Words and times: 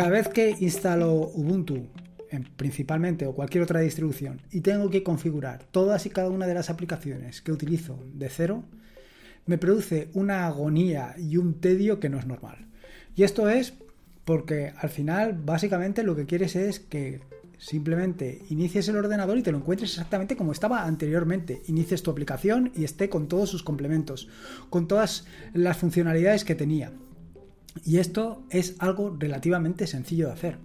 Cada 0.00 0.12
vez 0.12 0.28
que 0.28 0.56
instalo 0.60 1.12
Ubuntu, 1.12 1.86
principalmente, 2.56 3.26
o 3.26 3.34
cualquier 3.34 3.64
otra 3.64 3.80
distribución, 3.80 4.40
y 4.50 4.62
tengo 4.62 4.88
que 4.88 5.02
configurar 5.02 5.64
todas 5.70 6.06
y 6.06 6.08
cada 6.08 6.30
una 6.30 6.46
de 6.46 6.54
las 6.54 6.70
aplicaciones 6.70 7.42
que 7.42 7.52
utilizo 7.52 8.02
de 8.14 8.30
cero, 8.30 8.64
me 9.44 9.58
produce 9.58 10.08
una 10.14 10.46
agonía 10.46 11.14
y 11.18 11.36
un 11.36 11.60
tedio 11.60 12.00
que 12.00 12.08
no 12.08 12.18
es 12.18 12.26
normal. 12.26 12.66
Y 13.14 13.24
esto 13.24 13.50
es 13.50 13.74
porque 14.24 14.72
al 14.74 14.88
final, 14.88 15.34
básicamente, 15.34 16.02
lo 16.02 16.16
que 16.16 16.24
quieres 16.24 16.56
es 16.56 16.80
que 16.80 17.20
Simplemente 17.58 18.40
inicies 18.48 18.88
el 18.88 18.96
ordenador 18.96 19.36
y 19.36 19.42
te 19.42 19.52
lo 19.52 19.58
encuentres 19.58 19.90
exactamente 19.90 20.34
como 20.34 20.52
estaba 20.52 20.86
anteriormente. 20.86 21.60
Inicies 21.66 22.02
tu 22.02 22.10
aplicación 22.10 22.72
y 22.74 22.84
esté 22.84 23.10
con 23.10 23.28
todos 23.28 23.50
sus 23.50 23.62
complementos, 23.62 24.28
con 24.70 24.88
todas 24.88 25.26
las 25.52 25.76
funcionalidades 25.76 26.46
que 26.46 26.54
tenía. 26.54 26.90
Y 27.84 27.98
esto 27.98 28.44
es 28.50 28.76
algo 28.78 29.16
relativamente 29.18 29.86
sencillo 29.86 30.26
de 30.26 30.32
hacer. 30.32 30.58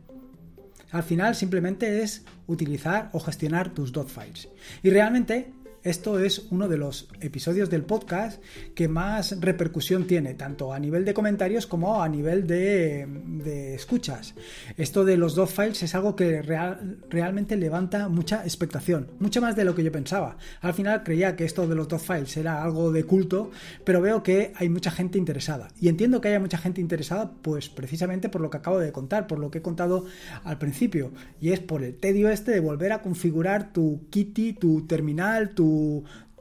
Al 0.91 1.03
final 1.03 1.35
simplemente 1.35 2.01
es 2.03 2.23
utilizar 2.47 3.09
o 3.13 3.19
gestionar 3.19 3.73
tus 3.73 3.91
dot 3.91 4.07
files. 4.07 4.49
Y 4.81 4.89
realmente 4.89 5.51
esto 5.85 6.17
es 6.17 6.47
uno 6.49 6.67
de 6.67 6.77
los 6.77 7.07
episodios 7.21 7.69
del 7.69 7.83
podcast 7.83 8.41
que 8.73 8.87
más 8.87 9.39
repercusión 9.39 10.07
tiene, 10.07 10.33
tanto 10.33 10.73
a 10.73 10.79
nivel 10.79 11.05
de 11.05 11.13
comentarios 11.13 11.67
como 11.67 12.01
a 12.01 12.09
nivel 12.09 12.47
de, 12.47 13.75
escuchas. 13.75 14.33
Esto 14.77 15.05
de 15.05 15.15
los 15.15 15.35
dos 15.35 15.51
files 15.51 15.83
es 15.83 15.93
algo 15.93 16.15
que 16.15 16.41
realmente 16.41 17.55
levanta 17.55 18.09
mucha 18.09 18.43
expectación, 18.43 19.11
mucho 19.19 19.41
más 19.41 19.55
de 19.55 19.63
lo 19.63 19.75
que 19.75 19.83
yo 19.83 19.91
pensaba. 19.91 20.37
Al 20.61 20.73
final 20.73 21.03
creía 21.03 21.35
que 21.35 21.45
esto 21.45 21.67
de 21.67 21.75
los 21.75 21.87
dos 21.87 22.01
files 22.01 22.35
era 22.35 22.63
algo 22.63 22.91
de 22.91 23.03
culto, 23.03 23.51
pero 23.83 24.01
veo 24.01 24.23
que 24.23 24.53
hay 24.55 24.69
mucha 24.69 24.89
gente 24.89 25.19
interesada. 25.19 25.67
Y 25.79 25.89
entiendo 25.89 26.19
que 26.19 26.29
haya 26.29 26.39
mucha 26.39 26.57
gente 26.57 26.81
interesada, 26.81 27.31
pues 27.43 27.69
precisamente 27.69 28.29
por 28.29 28.41
lo 28.41 28.49
que 28.49 28.57
acabo 28.57 28.79
de 28.79 28.91
contar, 28.91 29.27
por 29.27 29.37
lo 29.37 29.51
que 29.51 29.59
he 29.59 29.61
contado 29.61 30.07
al 30.43 30.57
principio, 30.57 31.11
y 31.39 31.51
es 31.51 31.59
por 31.59 31.83
el 31.83 31.95
tedio 31.95 32.29
este 32.29 32.53
de 32.53 32.59
volver 32.59 32.91
a 32.91 33.03
configurar 33.03 33.71
tu 33.71 34.07
Kitty, 34.09 34.53
tu 34.53 34.87
terminal, 34.87 35.51
tu 35.51 35.74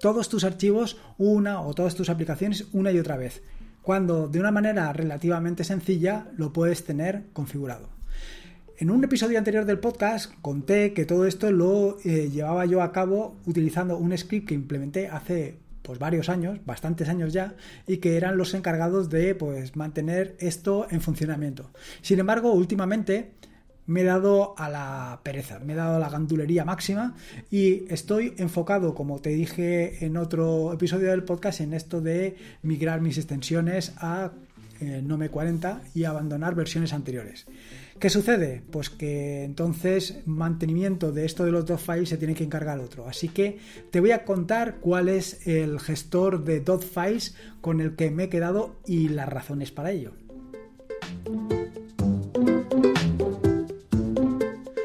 todos 0.01 0.29
tus 0.29 0.45
archivos 0.45 0.99
una 1.19 1.61
o 1.61 1.75
todas 1.75 1.95
tus 1.95 2.11
aplicaciones 2.11 2.67
una 2.73 2.93
y 2.93 2.99
otra 2.99 3.17
vez, 3.17 3.43
cuando 3.83 4.29
de 4.29 4.41
una 4.41 4.51
manera 4.51 4.93
relativamente 4.93 5.65
sencilla 5.65 6.27
lo 6.37 6.53
puedes 6.53 6.85
tener 6.85 7.25
configurado. 7.33 7.89
En 8.77 8.91
un 8.91 9.05
episodio 9.05 9.39
anterior 9.39 9.67
del 9.67 9.79
podcast 9.79 10.33
conté 10.43 10.93
que 10.93 11.05
todo 11.05 11.27
esto 11.27 11.53
lo 11.53 11.99
eh, 12.05 12.29
llevaba 12.29 12.67
yo 12.67 12.83
a 12.83 12.91
cabo 12.91 13.37
utilizando 13.47 13.97
un 13.97 14.17
script 14.19 14.49
que 14.49 14.55
implementé 14.55 15.07
hace 15.09 15.59
pues 15.83 15.99
varios 15.99 16.29
años, 16.29 16.59
bastantes 16.65 17.09
años 17.09 17.33
ya, 17.33 17.55
y 17.87 17.99
que 17.99 18.17
eran 18.17 18.37
los 18.37 18.55
encargados 18.55 19.11
de 19.11 19.35
pues 19.35 19.77
mantener 19.77 20.35
esto 20.41 20.87
en 20.91 21.03
funcionamiento. 21.03 21.71
Sin 22.01 22.19
embargo, 22.19 22.53
últimamente 22.53 23.33
me 23.87 24.01
he 24.01 24.05
dado 24.05 24.55
a 24.59 24.69
la 24.69 25.21
pereza, 25.23 25.59
me 25.59 25.75
he 25.75 25.77
dado 25.77 25.97
a 25.97 25.99
la 25.99 26.09
gandulería 26.09 26.65
máxima 26.65 27.15
y 27.51 27.85
estoy 27.93 28.35
enfocado, 28.39 28.95
como 28.95 29.21
te 29.21 29.31
dije 29.31 30.05
en 30.05 30.17
otro 30.17 30.73
episodio 30.73 31.11
del 31.11 31.25
podcast, 31.25 31.61
en 31.61 31.75
esto 31.75 32.01
de 32.01 32.37
migrar 32.63 33.01
mis 33.01 33.19
extensiones 33.19 33.93
a 33.99 34.33
eh, 34.81 35.03
Nome 35.03 35.29
40 35.29 35.83
y 35.95 36.05
abandonar 36.05 36.55
versiones 36.55 36.93
anteriores. 36.93 37.47
¿Qué 37.99 38.11
sucede? 38.11 38.63
Pues 38.71 38.91
que 38.91 39.45
entonces 39.45 40.19
mantenimiento 40.27 41.13
de 41.13 41.25
esto 41.25 41.45
de 41.45 41.53
los 41.53 41.65
dos 41.65 41.81
files 41.81 42.09
se 42.09 42.17
tiene 42.17 42.35
que 42.35 42.45
encargar 42.45 42.81
otro. 42.81 43.09
Así 43.09 43.29
que 43.29 43.59
te 43.91 44.01
voy 44.01 44.11
a 44.11 44.25
contar 44.25 44.77
cuál 44.81 45.09
es 45.09 45.47
el 45.47 45.79
gestor 45.79 46.45
de 46.45 46.61
dot 46.61 46.83
files 46.83 47.37
con 47.61 47.81
el 47.81 47.95
que 47.95 48.11
me 48.11 48.25
he 48.25 48.29
quedado 48.29 48.77
y 48.87 49.09
las 49.09 49.29
razones 49.29 49.71
para 49.71 49.93
ello. 49.93 50.13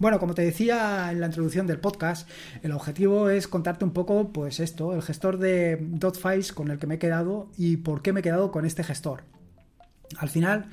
Bueno, 0.00 0.18
como 0.18 0.32
te 0.34 0.40
decía 0.40 1.12
en 1.12 1.20
la 1.20 1.26
introducción 1.26 1.66
del 1.66 1.78
podcast, 1.78 2.26
el 2.62 2.72
objetivo 2.72 3.28
es 3.28 3.46
contarte 3.46 3.84
un 3.84 3.90
poco, 3.90 4.32
pues 4.32 4.58
esto, 4.58 4.94
el 4.94 5.02
gestor 5.02 5.36
de 5.36 5.78
files 6.18 6.54
con 6.54 6.70
el 6.70 6.78
que 6.78 6.86
me 6.86 6.94
he 6.94 6.98
quedado 6.98 7.50
y 7.58 7.76
por 7.76 8.00
qué 8.00 8.14
me 8.14 8.20
he 8.20 8.22
quedado 8.22 8.50
con 8.50 8.64
este 8.64 8.82
gestor. 8.82 9.24
Al 10.16 10.30
final, 10.30 10.70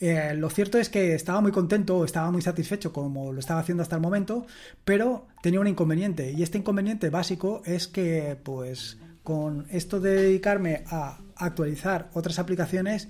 eh, 0.00 0.32
lo 0.34 0.48
cierto 0.48 0.78
es 0.78 0.88
que 0.88 1.14
estaba 1.14 1.42
muy 1.42 1.52
contento, 1.52 2.06
estaba 2.06 2.30
muy 2.30 2.40
satisfecho 2.40 2.90
como 2.90 3.34
lo 3.34 3.40
estaba 3.40 3.60
haciendo 3.60 3.82
hasta 3.82 3.96
el 3.96 4.02
momento, 4.02 4.46
pero 4.82 5.26
tenía 5.42 5.60
un 5.60 5.66
inconveniente 5.66 6.32
y 6.32 6.42
este 6.42 6.56
inconveniente 6.56 7.10
básico 7.10 7.60
es 7.66 7.86
que, 7.86 8.38
pues, 8.42 8.96
con 9.22 9.66
esto 9.70 10.00
de 10.00 10.14
dedicarme 10.14 10.84
a 10.86 11.18
actualizar 11.36 12.10
otras 12.14 12.38
aplicaciones, 12.38 13.08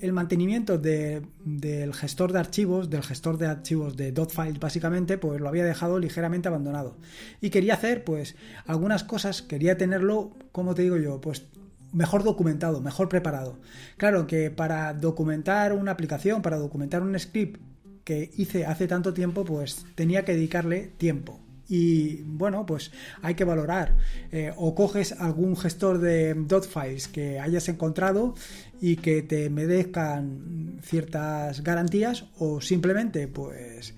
el 0.00 0.12
mantenimiento 0.12 0.78
del 0.78 1.94
gestor 1.94 2.32
de 2.32 2.40
archivos, 2.40 2.90
del 2.90 3.02
gestor 3.02 3.38
de 3.38 3.46
archivos 3.46 3.96
de 3.96 4.12
.files 4.12 4.58
básicamente, 4.58 5.18
pues 5.18 5.40
lo 5.40 5.48
había 5.48 5.64
dejado 5.64 5.98
ligeramente 5.98 6.48
abandonado. 6.48 6.96
Y 7.40 7.50
quería 7.50 7.74
hacer 7.74 8.04
pues 8.04 8.34
algunas 8.66 9.04
cosas, 9.04 9.42
quería 9.42 9.78
tenerlo, 9.78 10.32
como 10.52 10.74
te 10.74 10.82
digo 10.82 10.96
yo, 10.96 11.20
pues 11.20 11.46
mejor 11.92 12.24
documentado, 12.24 12.80
mejor 12.80 13.08
preparado. 13.08 13.58
Claro 13.96 14.26
que 14.26 14.50
para 14.50 14.94
documentar 14.94 15.72
una 15.72 15.92
aplicación, 15.92 16.42
para 16.42 16.58
documentar 16.58 17.02
un 17.02 17.18
script 17.18 17.60
que 18.02 18.32
hice 18.36 18.66
hace 18.66 18.88
tanto 18.88 19.14
tiempo, 19.14 19.44
pues 19.44 19.86
tenía 19.94 20.24
que 20.24 20.32
dedicarle 20.32 20.92
tiempo 20.98 21.43
y 21.68 22.22
bueno, 22.22 22.66
pues 22.66 22.92
hay 23.22 23.34
que 23.34 23.44
valorar. 23.44 23.96
Eh, 24.32 24.52
o 24.56 24.74
coges 24.74 25.12
algún 25.12 25.56
gestor 25.56 25.98
de 25.98 26.34
dot 26.34 26.66
files 26.66 27.08
que 27.08 27.38
hayas 27.38 27.68
encontrado 27.68 28.34
y 28.80 28.96
que 28.96 29.22
te 29.22 29.48
merezcan 29.50 30.78
ciertas 30.82 31.62
garantías 31.62 32.26
o 32.38 32.60
simplemente 32.60 33.28
pues 33.28 33.94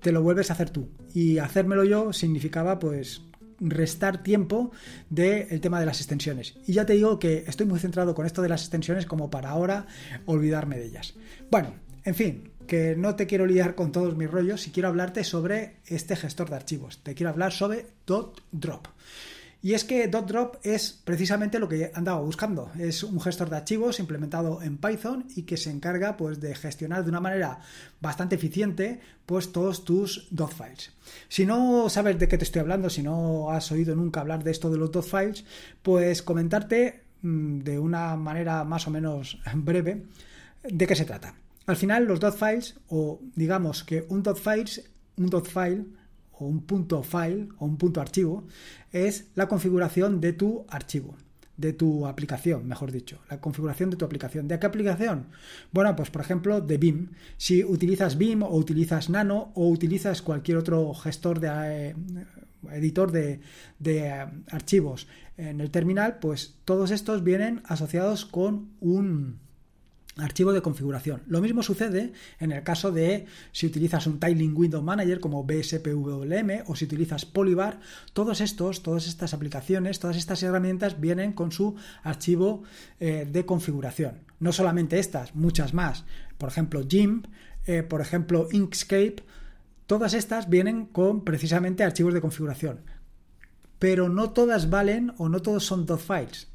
te 0.00 0.12
lo 0.12 0.22
vuelves 0.22 0.50
a 0.50 0.54
hacer 0.54 0.70
tú. 0.70 0.88
Y 1.14 1.38
hacérmelo 1.38 1.84
yo 1.84 2.12
significaba 2.12 2.78
pues 2.78 3.22
restar 3.60 4.22
tiempo 4.22 4.70
del 5.10 5.60
tema 5.60 5.80
de 5.80 5.86
las 5.86 5.98
extensiones. 5.98 6.56
Y 6.66 6.72
ya 6.72 6.86
te 6.86 6.94
digo 6.94 7.18
que 7.18 7.44
estoy 7.46 7.66
muy 7.66 7.80
centrado 7.80 8.14
con 8.14 8.24
esto 8.24 8.42
de 8.42 8.48
las 8.48 8.62
extensiones 8.62 9.06
como 9.06 9.30
para 9.30 9.50
ahora 9.50 9.86
olvidarme 10.26 10.78
de 10.78 10.86
ellas. 10.86 11.14
Bueno, 11.50 11.74
en 12.04 12.14
fin, 12.14 12.52
que 12.68 12.94
no 12.94 13.16
te 13.16 13.26
quiero 13.26 13.46
liar 13.46 13.74
con 13.74 13.90
todos 13.90 14.16
mis 14.16 14.30
rollos 14.30 14.68
y 14.68 14.70
quiero 14.70 14.88
hablarte 14.88 15.24
sobre 15.24 15.78
este 15.86 16.14
gestor 16.14 16.50
de 16.50 16.56
archivos. 16.56 17.02
Te 17.02 17.16
quiero 17.16 17.30
hablar 17.30 17.52
sobre 17.52 17.86
.drop. 18.06 18.86
Y 19.60 19.74
es 19.74 19.82
que 19.82 20.06
.drop 20.06 20.56
es 20.62 21.00
precisamente 21.04 21.58
lo 21.58 21.68
que 21.68 21.90
andaba 21.92 22.20
buscando. 22.20 22.70
Es 22.78 23.02
un 23.02 23.20
gestor 23.20 23.50
de 23.50 23.56
archivos 23.56 23.98
implementado 23.98 24.62
en 24.62 24.78
Python 24.78 25.26
y 25.34 25.42
que 25.42 25.56
se 25.56 25.70
encarga 25.70 26.16
pues, 26.16 26.40
de 26.40 26.54
gestionar 26.54 27.02
de 27.02 27.10
una 27.10 27.20
manera 27.20 27.58
bastante 28.00 28.36
eficiente 28.36 29.00
pues, 29.26 29.50
todos 29.50 29.84
tus 29.84 30.28
dot 30.30 30.52
files. 30.52 30.92
Si 31.28 31.44
no 31.44 31.88
sabes 31.88 32.20
de 32.20 32.28
qué 32.28 32.38
te 32.38 32.44
estoy 32.44 32.60
hablando, 32.60 32.88
si 32.88 33.02
no 33.02 33.50
has 33.50 33.72
oído 33.72 33.96
nunca 33.96 34.20
hablar 34.20 34.44
de 34.44 34.52
esto 34.52 34.70
de 34.70 34.78
los 34.78 34.90
files, 35.04 35.44
pues 35.82 36.22
comentarte 36.22 37.02
mm, 37.22 37.58
de 37.60 37.80
una 37.80 38.14
manera 38.14 38.62
más 38.62 38.86
o 38.86 38.92
menos 38.92 39.40
breve 39.54 40.04
de 40.62 40.86
qué 40.86 40.94
se 40.94 41.04
trata. 41.04 41.34
Al 41.68 41.76
final, 41.76 42.06
los 42.06 42.18
dot 42.18 42.34
files, 42.34 42.76
o 42.88 43.20
digamos 43.36 43.84
que 43.84 44.06
un 44.08 44.22
dot 44.22 44.38
files, 44.38 44.90
un 45.18 45.28
dot 45.28 45.46
file, 45.46 45.84
o 46.32 46.46
un 46.46 46.62
punto 46.62 47.02
file, 47.02 47.48
o 47.58 47.66
un 47.66 47.76
punto 47.76 48.00
archivo, 48.00 48.46
es 48.90 49.26
la 49.34 49.48
configuración 49.48 50.18
de 50.18 50.32
tu 50.32 50.64
archivo 50.70 51.14
de 51.58 51.72
tu 51.72 52.06
aplicación, 52.06 52.68
mejor 52.68 52.92
dicho, 52.92 53.18
la 53.28 53.40
configuración 53.40 53.90
de 53.90 53.96
tu 53.96 54.04
aplicación. 54.04 54.46
¿De 54.46 54.60
qué 54.60 54.66
aplicación? 54.66 55.26
Bueno, 55.72 55.94
pues 55.96 56.08
por 56.08 56.22
ejemplo 56.22 56.60
de 56.60 56.78
BIM. 56.78 57.10
Si 57.36 57.64
utilizas 57.64 58.16
BIM 58.16 58.44
o 58.44 58.56
utilizas 58.56 59.10
Nano 59.10 59.50
o 59.54 59.68
utilizas 59.68 60.22
cualquier 60.22 60.56
otro 60.56 60.94
gestor 60.94 61.40
de 61.40 61.48
eh, 61.88 61.94
editor 62.70 63.10
de, 63.10 63.40
de 63.80 64.06
eh, 64.06 64.26
archivos 64.52 65.08
en 65.36 65.60
el 65.60 65.72
terminal, 65.72 66.20
pues 66.20 66.54
todos 66.64 66.92
estos 66.92 67.24
vienen 67.24 67.60
asociados 67.64 68.24
con 68.24 68.70
un 68.78 69.40
archivo 70.18 70.52
de 70.52 70.62
configuración. 70.62 71.22
Lo 71.26 71.40
mismo 71.40 71.62
sucede 71.62 72.12
en 72.40 72.52
el 72.52 72.62
caso 72.62 72.92
de 72.92 73.26
si 73.52 73.66
utilizas 73.66 74.06
un 74.06 74.20
Tiling 74.20 74.56
Window 74.56 74.82
Manager 74.82 75.20
como 75.20 75.44
BSPWM 75.44 76.64
o 76.66 76.76
si 76.76 76.84
utilizas 76.84 77.24
Polybar, 77.24 77.80
todos 78.12 78.40
estos, 78.40 78.82
todas 78.82 79.06
estas 79.06 79.34
aplicaciones, 79.34 80.00
todas 80.00 80.16
estas 80.16 80.42
herramientas 80.42 81.00
vienen 81.00 81.32
con 81.32 81.52
su 81.52 81.76
archivo 82.02 82.62
eh, 83.00 83.26
de 83.30 83.46
configuración. 83.46 84.20
No 84.40 84.52
solamente 84.52 84.98
estas, 84.98 85.34
muchas 85.34 85.74
más. 85.74 86.04
Por 86.36 86.48
ejemplo, 86.48 86.84
GIMP, 86.86 87.26
eh, 87.66 87.82
por 87.82 88.00
ejemplo, 88.00 88.48
Inkscape, 88.50 89.22
todas 89.86 90.14
estas 90.14 90.48
vienen 90.48 90.86
con 90.86 91.24
precisamente 91.24 91.84
archivos 91.84 92.14
de 92.14 92.20
configuración. 92.20 92.80
Pero 93.78 94.08
no 94.08 94.30
todas 94.30 94.70
valen 94.70 95.12
o 95.18 95.28
no 95.28 95.40
todos 95.40 95.64
son 95.64 95.86
files. 95.98 96.48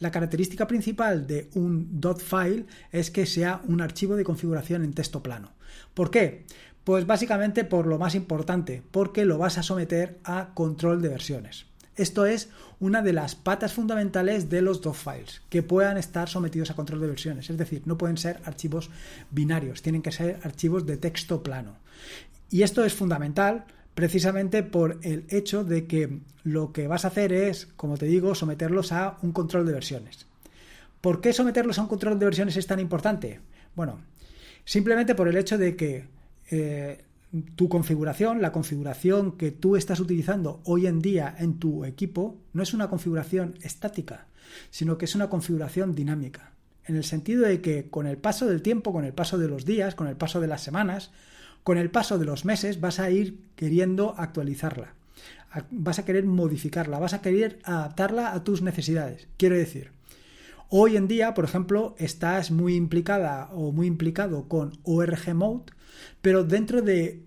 La 0.00 0.10
característica 0.10 0.66
principal 0.66 1.26
de 1.26 1.48
un 1.54 2.00
.file 2.18 2.66
es 2.92 3.10
que 3.10 3.26
sea 3.26 3.60
un 3.66 3.80
archivo 3.80 4.16
de 4.16 4.24
configuración 4.24 4.84
en 4.84 4.92
texto 4.92 5.22
plano. 5.22 5.52
¿Por 5.94 6.10
qué? 6.10 6.44
Pues 6.84 7.06
básicamente 7.06 7.64
por 7.64 7.86
lo 7.86 7.98
más 7.98 8.14
importante, 8.14 8.82
porque 8.90 9.24
lo 9.24 9.38
vas 9.38 9.58
a 9.58 9.62
someter 9.62 10.18
a 10.24 10.50
control 10.54 11.02
de 11.02 11.08
versiones. 11.08 11.66
Esto 11.96 12.26
es 12.26 12.48
una 12.78 13.02
de 13.02 13.12
las 13.12 13.34
patas 13.34 13.72
fundamentales 13.72 14.48
de 14.48 14.62
los 14.62 14.80
files, 14.80 15.42
que 15.48 15.64
puedan 15.64 15.98
estar 15.98 16.28
sometidos 16.28 16.70
a 16.70 16.76
control 16.76 17.00
de 17.00 17.08
versiones. 17.08 17.50
Es 17.50 17.58
decir, 17.58 17.82
no 17.86 17.98
pueden 17.98 18.16
ser 18.16 18.40
archivos 18.44 18.90
binarios, 19.32 19.82
tienen 19.82 20.02
que 20.02 20.12
ser 20.12 20.38
archivos 20.44 20.86
de 20.86 20.96
texto 20.96 21.42
plano. 21.42 21.76
Y 22.50 22.62
esto 22.62 22.84
es 22.84 22.94
fundamental 22.94 23.64
precisamente 23.98 24.62
por 24.62 25.00
el 25.02 25.24
hecho 25.28 25.64
de 25.64 25.88
que 25.88 26.20
lo 26.44 26.72
que 26.72 26.86
vas 26.86 27.04
a 27.04 27.08
hacer 27.08 27.32
es, 27.32 27.66
como 27.66 27.96
te 27.96 28.06
digo, 28.06 28.36
someterlos 28.36 28.92
a 28.92 29.18
un 29.22 29.32
control 29.32 29.66
de 29.66 29.72
versiones. 29.72 30.24
¿Por 31.00 31.20
qué 31.20 31.32
someterlos 31.32 31.80
a 31.80 31.82
un 31.82 31.88
control 31.88 32.16
de 32.16 32.26
versiones 32.26 32.56
es 32.56 32.68
tan 32.68 32.78
importante? 32.78 33.40
Bueno, 33.74 33.98
simplemente 34.64 35.16
por 35.16 35.26
el 35.26 35.36
hecho 35.36 35.58
de 35.58 35.74
que 35.74 36.04
eh, 36.52 37.02
tu 37.56 37.68
configuración, 37.68 38.40
la 38.40 38.52
configuración 38.52 39.32
que 39.32 39.50
tú 39.50 39.74
estás 39.74 39.98
utilizando 39.98 40.60
hoy 40.62 40.86
en 40.86 41.00
día 41.00 41.34
en 41.36 41.58
tu 41.58 41.84
equipo, 41.84 42.36
no 42.52 42.62
es 42.62 42.74
una 42.74 42.88
configuración 42.88 43.56
estática, 43.62 44.28
sino 44.70 44.96
que 44.96 45.06
es 45.06 45.16
una 45.16 45.28
configuración 45.28 45.96
dinámica. 45.96 46.52
En 46.84 46.94
el 46.94 47.02
sentido 47.02 47.48
de 47.48 47.60
que 47.60 47.90
con 47.90 48.06
el 48.06 48.16
paso 48.16 48.46
del 48.46 48.62
tiempo, 48.62 48.92
con 48.92 49.04
el 49.04 49.12
paso 49.12 49.38
de 49.38 49.48
los 49.48 49.64
días, 49.64 49.96
con 49.96 50.06
el 50.06 50.14
paso 50.14 50.40
de 50.40 50.46
las 50.46 50.62
semanas, 50.62 51.10
con 51.68 51.76
el 51.76 51.90
paso 51.90 52.18
de 52.18 52.24
los 52.24 52.46
meses 52.46 52.80
vas 52.80 52.98
a 52.98 53.10
ir 53.10 53.40
queriendo 53.54 54.14
actualizarla. 54.16 54.94
Vas 55.70 55.98
a 55.98 56.06
querer 56.06 56.24
modificarla, 56.24 56.98
vas 56.98 57.12
a 57.12 57.20
querer 57.20 57.58
adaptarla 57.62 58.32
a 58.32 58.42
tus 58.42 58.62
necesidades. 58.62 59.28
Quiero 59.36 59.54
decir, 59.54 59.90
hoy 60.70 60.96
en 60.96 61.08
día, 61.08 61.34
por 61.34 61.44
ejemplo, 61.44 61.94
estás 61.98 62.50
muy 62.50 62.74
implicada 62.74 63.50
o 63.52 63.70
muy 63.70 63.86
implicado 63.86 64.48
con 64.48 64.78
ORG 64.82 65.34
Mode, 65.34 65.64
pero 66.22 66.42
dentro 66.42 66.80
de 66.80 67.22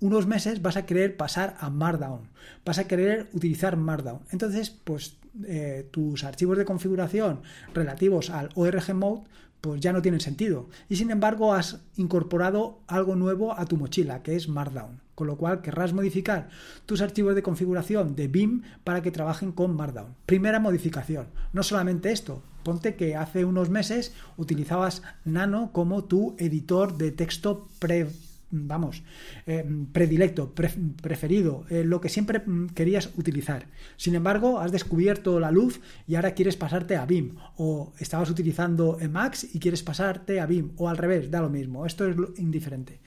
unos 0.00 0.26
meses 0.26 0.62
vas 0.62 0.78
a 0.78 0.86
querer 0.86 1.18
pasar 1.18 1.54
a 1.60 1.68
Markdown, 1.68 2.30
vas 2.64 2.78
a 2.78 2.88
querer 2.88 3.28
utilizar 3.34 3.76
Markdown. 3.76 4.20
Entonces, 4.30 4.70
pues 4.70 5.18
eh, 5.46 5.86
tus 5.90 6.24
archivos 6.24 6.56
de 6.56 6.64
configuración 6.64 7.42
relativos 7.74 8.30
al 8.30 8.48
ORG 8.54 8.94
Mode 8.94 9.24
pues 9.62 9.80
ya 9.80 9.92
no 9.92 10.02
tienen 10.02 10.20
sentido. 10.20 10.68
Y 10.90 10.96
sin 10.96 11.10
embargo 11.10 11.54
has 11.54 11.78
incorporado 11.96 12.80
algo 12.88 13.16
nuevo 13.16 13.58
a 13.58 13.64
tu 13.64 13.78
mochila, 13.78 14.22
que 14.22 14.36
es 14.36 14.48
Markdown. 14.48 15.00
Con 15.14 15.28
lo 15.28 15.36
cual 15.36 15.62
querrás 15.62 15.92
modificar 15.92 16.48
tus 16.84 17.00
archivos 17.00 17.34
de 17.34 17.42
configuración 17.42 18.16
de 18.16 18.28
BIM 18.28 18.62
para 18.82 19.02
que 19.02 19.12
trabajen 19.12 19.52
con 19.52 19.76
Markdown. 19.76 20.16
Primera 20.26 20.58
modificación. 20.58 21.28
No 21.52 21.62
solamente 21.62 22.10
esto. 22.10 22.42
Ponte 22.64 22.96
que 22.96 23.14
hace 23.14 23.44
unos 23.44 23.70
meses 23.70 24.12
utilizabas 24.36 25.02
Nano 25.24 25.70
como 25.72 26.04
tu 26.04 26.34
editor 26.38 26.96
de 26.96 27.12
texto 27.12 27.68
pre 27.78 28.08
vamos, 28.52 29.02
eh, 29.46 29.64
predilecto, 29.92 30.54
preferido, 30.54 31.64
eh, 31.70 31.82
lo 31.84 32.00
que 32.00 32.08
siempre 32.08 32.42
mm, 32.44 32.68
querías 32.68 33.10
utilizar. 33.16 33.66
Sin 33.96 34.14
embargo, 34.14 34.60
has 34.60 34.70
descubierto 34.70 35.40
la 35.40 35.50
luz 35.50 35.80
y 36.06 36.14
ahora 36.14 36.34
quieres 36.34 36.56
pasarte 36.56 36.96
a 36.96 37.06
BIM, 37.06 37.36
o 37.56 37.92
estabas 37.98 38.30
utilizando 38.30 38.98
Emacs 39.00 39.54
y 39.54 39.58
quieres 39.58 39.82
pasarte 39.82 40.38
a 40.38 40.46
BIM, 40.46 40.72
o 40.76 40.88
al 40.88 40.98
revés, 40.98 41.30
da 41.30 41.40
lo 41.40 41.48
mismo, 41.48 41.86
esto 41.86 42.06
es 42.06 42.16
indiferente. 42.38 43.00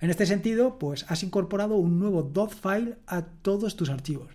En 0.00 0.10
este 0.10 0.26
sentido, 0.26 0.78
pues 0.78 1.06
has 1.08 1.22
incorporado 1.22 1.76
un 1.76 1.98
nuevo 1.98 2.22
dot 2.22 2.52
file 2.52 2.96
a 3.06 3.22
todos 3.22 3.76
tus 3.76 3.90
archivos. 3.90 4.28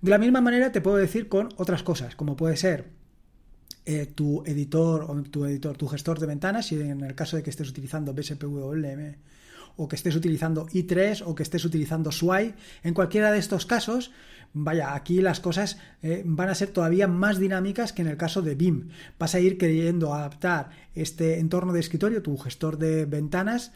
De 0.00 0.10
la 0.10 0.18
misma 0.18 0.40
manera 0.40 0.72
te 0.72 0.82
puedo 0.82 0.98
decir 0.98 1.28
con 1.28 1.48
otras 1.56 1.82
cosas, 1.82 2.14
como 2.14 2.36
puede 2.36 2.56
ser 2.56 2.90
eh, 3.86 4.06
tu 4.06 4.42
editor 4.46 5.04
o 5.10 5.22
tu 5.24 5.44
editor, 5.44 5.76
tu 5.76 5.86
gestor 5.88 6.18
de 6.18 6.26
ventanas, 6.26 6.66
si 6.66 6.80
en 6.80 7.02
el 7.02 7.14
caso 7.14 7.36
de 7.36 7.42
que 7.42 7.50
estés 7.50 7.68
utilizando 7.68 8.14
BSPWM 8.14 9.16
o 9.76 9.88
que 9.88 9.96
estés 9.96 10.16
utilizando 10.16 10.66
i3 10.68 11.22
o 11.26 11.34
que 11.34 11.42
estés 11.42 11.64
utilizando 11.64 12.12
SWI. 12.12 12.54
En 12.82 12.94
cualquiera 12.94 13.32
de 13.32 13.38
estos 13.38 13.66
casos, 13.66 14.12
vaya, 14.52 14.94
aquí 14.94 15.20
las 15.20 15.40
cosas 15.40 15.78
eh, 16.02 16.22
van 16.24 16.48
a 16.48 16.54
ser 16.54 16.68
todavía 16.68 17.08
más 17.08 17.38
dinámicas 17.38 17.92
que 17.92 18.02
en 18.02 18.08
el 18.08 18.16
caso 18.16 18.42
de 18.42 18.54
BIM. 18.54 18.88
Vas 19.18 19.34
a 19.34 19.40
ir 19.40 19.58
queriendo 19.58 20.14
adaptar 20.14 20.70
este 20.94 21.38
entorno 21.38 21.72
de 21.72 21.80
escritorio, 21.80 22.22
tu 22.22 22.36
gestor 22.38 22.78
de 22.78 23.04
ventanas, 23.04 23.72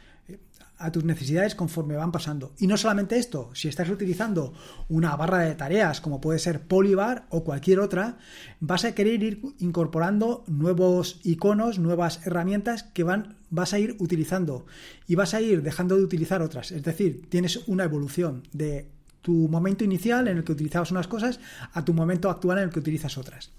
a 0.79 0.93
tus 0.93 1.05
necesidades 1.05 1.55
conforme 1.55 1.97
van 1.97 2.13
pasando. 2.13 2.53
Y 2.59 2.67
no 2.67 2.77
solamente 2.77 3.19
esto, 3.19 3.51
si 3.53 3.69
estás 3.69 3.91
utilizando 3.91 4.55
una 4.89 5.17
barra 5.17 5.41
de 5.41 5.55
tareas 5.55 6.01
como 6.01 6.21
puede 6.21 6.39
ser 6.39 6.63
Polybar 6.63 7.27
o 7.31 7.45
cualquier 7.45 7.81
otra, 7.81 8.19
vas 8.61 8.85
a 8.85 8.95
querer 8.95 9.23
ir 9.23 9.43
incorporando 9.59 10.45
nuevos 10.47 11.21
iconos, 11.25 11.79
nuevas 11.79 12.25
herramientas 12.27 12.85
que 12.85 13.03
van, 13.03 13.38
vas 13.51 13.73
a 13.73 13.79
ir 13.79 13.97
utilizando 13.99 14.67
y 15.07 15.15
vas 15.15 15.35
a 15.35 15.41
ir 15.41 15.63
dejando 15.63 15.97
de 15.97 16.03
utilizar 16.03 16.43
otras. 16.43 16.73
Es 16.73 16.83
decir, 16.83 17.27
tienes 17.29 17.57
una 17.67 17.85
evolución 17.85 18.43
de 18.53 18.89
tu 19.23 19.49
momento 19.49 19.85
inicial 19.85 20.29
en 20.29 20.39
el 20.39 20.45
que 20.45 20.53
utilizabas 20.53 20.91
unas 20.91 21.09
cosas 21.09 21.41
a 21.73 21.85
tu 21.85 21.93
momento 21.93 22.31
actual 22.31 22.59
en 22.59 22.65
el 22.65 22.71
que 22.71 22.81
utilizas 22.81 23.19
otras. 23.19 23.51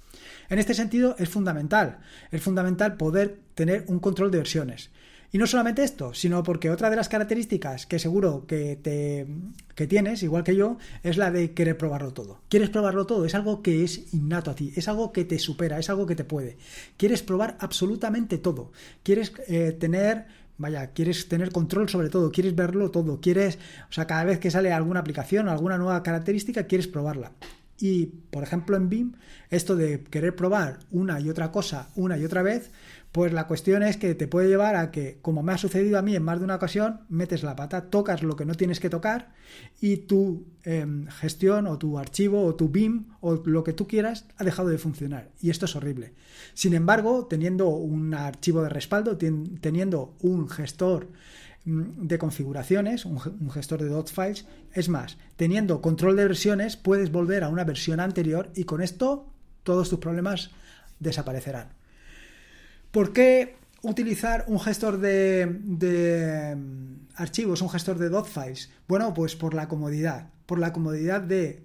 En 0.49 0.57
este 0.57 0.73
sentido 0.73 1.15
es 1.19 1.29
fundamental, 1.29 1.99
es 2.31 2.41
fundamental 2.41 2.97
poder 2.97 3.39
tener 3.53 3.85
un 3.87 3.99
control 3.99 4.31
de 4.31 4.39
versiones. 4.39 4.89
Y 5.31 5.37
no 5.37 5.45
solamente 5.45 5.83
esto, 5.83 6.13
sino 6.13 6.41
porque 6.41 6.71
otra 6.71 6.89
de 6.89 6.95
las 6.95 7.09
características 7.09 7.85
que 7.85 7.99
seguro 7.99 8.45
que, 8.47 8.75
te, 8.75 9.27
que 9.75 9.85
tienes, 9.85 10.23
igual 10.23 10.43
que 10.43 10.55
yo, 10.55 10.77
es 11.03 11.17
la 11.17 11.29
de 11.29 11.53
querer 11.53 11.77
probarlo 11.77 12.13
todo. 12.13 12.41
Quieres 12.49 12.69
probarlo 12.69 13.05
todo, 13.05 13.25
es 13.25 13.35
algo 13.35 13.61
que 13.61 13.83
es 13.83 14.13
innato 14.13 14.49
a 14.49 14.55
ti, 14.55 14.73
es 14.75 14.87
algo 14.87 15.11
que 15.11 15.25
te 15.25 15.37
supera, 15.37 15.77
es 15.77 15.89
algo 15.89 16.07
que 16.07 16.15
te 16.15 16.23
puede. 16.23 16.57
Quieres 16.97 17.21
probar 17.21 17.57
absolutamente 17.59 18.39
todo. 18.39 18.71
Quieres 19.03 19.33
eh, 19.47 19.71
tener 19.79 20.25
vaya, 20.57 20.87
quieres 20.87 21.29
tener 21.29 21.51
control 21.51 21.89
sobre 21.89 22.09
todo, 22.09 22.31
quieres 22.31 22.53
verlo 22.53 22.91
todo, 22.91 23.21
quieres, 23.21 23.57
o 23.89 23.93
sea, 23.93 24.05
cada 24.05 24.25
vez 24.25 24.39
que 24.39 24.51
sale 24.51 24.73
alguna 24.73 24.99
aplicación 24.99 25.47
alguna 25.47 25.77
nueva 25.77 26.03
característica, 26.03 26.67
quieres 26.67 26.87
probarla. 26.87 27.31
Y, 27.79 28.07
por 28.29 28.43
ejemplo, 28.43 28.75
en 28.75 28.89
BIM, 28.89 29.13
esto 29.49 29.77
de 29.77 30.03
querer 30.03 30.35
probar 30.35 30.79
una 30.91 31.19
y 31.21 31.29
otra 31.29 31.49
cosa 31.51 31.89
una 31.95 32.17
y 32.17 32.25
otra 32.25 32.43
vez, 32.43 32.71
pues 33.11 33.33
la 33.33 33.47
cuestión 33.47 33.81
es 33.81 33.97
que 33.97 34.13
te 34.13 34.27
puede 34.27 34.49
llevar 34.49 34.75
a 34.75 34.91
que, 34.91 35.17
como 35.21 35.41
me 35.41 35.51
ha 35.51 35.57
sucedido 35.57 35.97
a 35.97 36.03
mí 36.03 36.15
en 36.15 36.23
más 36.23 36.37
de 36.37 36.45
una 36.45 36.55
ocasión, 36.55 37.01
metes 37.09 37.41
la 37.41 37.55
pata, 37.55 37.89
tocas 37.89 38.21
lo 38.21 38.35
que 38.35 38.45
no 38.45 38.53
tienes 38.53 38.79
que 38.79 38.89
tocar 38.89 39.33
y 39.81 39.97
tu 39.97 40.45
em, 40.63 41.07
gestión 41.07 41.65
o 41.65 41.79
tu 41.79 41.97
archivo 41.97 42.45
o 42.45 42.53
tu 42.53 42.69
BIM 42.69 43.05
o 43.21 43.35
lo 43.45 43.63
que 43.63 43.73
tú 43.73 43.87
quieras 43.87 44.25
ha 44.37 44.43
dejado 44.43 44.69
de 44.69 44.77
funcionar. 44.77 45.31
Y 45.41 45.49
esto 45.49 45.65
es 45.65 45.75
horrible. 45.75 46.13
Sin 46.53 46.75
embargo, 46.75 47.25
teniendo 47.25 47.67
un 47.69 48.13
archivo 48.13 48.61
de 48.61 48.69
respaldo, 48.69 49.17
teniendo 49.17 50.15
un 50.19 50.47
gestor 50.47 51.07
mm, 51.65 52.05
de 52.05 52.19
configuraciones, 52.19 53.05
un, 53.05 53.19
gestor 53.49 53.81
de 53.81 53.89
dot 53.89 54.11
files, 54.11 54.45
es 54.71 54.87
más, 54.87 55.17
teniendo 55.35 55.81
control 55.81 56.15
de 56.15 56.27
versiones, 56.27 56.77
puedes 56.77 57.11
volver 57.11 57.43
a 57.43 57.49
una 57.49 57.63
versión 57.63 57.99
anterior 57.99 58.51
y 58.53 58.65
con 58.65 58.83
esto 58.83 59.33
todos 59.63 59.89
tus 59.89 59.97
problemas 59.97 60.51
desaparecerán. 60.99 61.78
¿Por 62.91 63.13
qué 63.13 63.55
utilizar 63.83 64.45
un 64.47 64.59
gestor 64.59 64.97
de, 64.97 65.45
mm, 65.45 67.07
archivos, 67.15 67.61
un 67.61 67.69
gestor 67.69 67.97
de 67.99 68.09
files? 68.23 68.71
Bueno, 68.87 69.13
pues 69.13 69.35
por 69.35 69.53
la 69.53 69.67
comodidad, 69.67 70.29
por 70.45 70.59
la 70.59 70.73
comodidad 70.73 71.21
de 71.21 71.63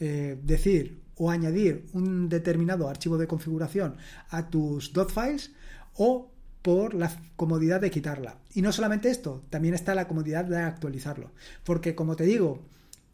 eh, 0.00 0.38
decir 0.42 1.00
o 1.16 1.30
añadir 1.30 1.86
un 1.92 2.28
determinado 2.28 2.88
archivo 2.88 3.18
de 3.18 3.26
configuración 3.26 3.96
a 4.28 4.48
tus 4.48 4.92
files 4.92 5.52
o 5.94 6.30
por 6.62 6.94
la 6.94 7.10
comodidad 7.36 7.80
de 7.80 7.90
quitarla. 7.90 8.36
Y 8.54 8.62
no 8.62 8.70
solamente 8.70 9.10
esto, 9.10 9.42
también 9.48 9.74
está 9.74 9.94
la 9.94 10.06
comodidad 10.06 10.44
de 10.44 10.58
actualizarlo. 10.58 11.32
Porque 11.64 11.94
como 11.94 12.14
te 12.14 12.24
digo, 12.24 12.62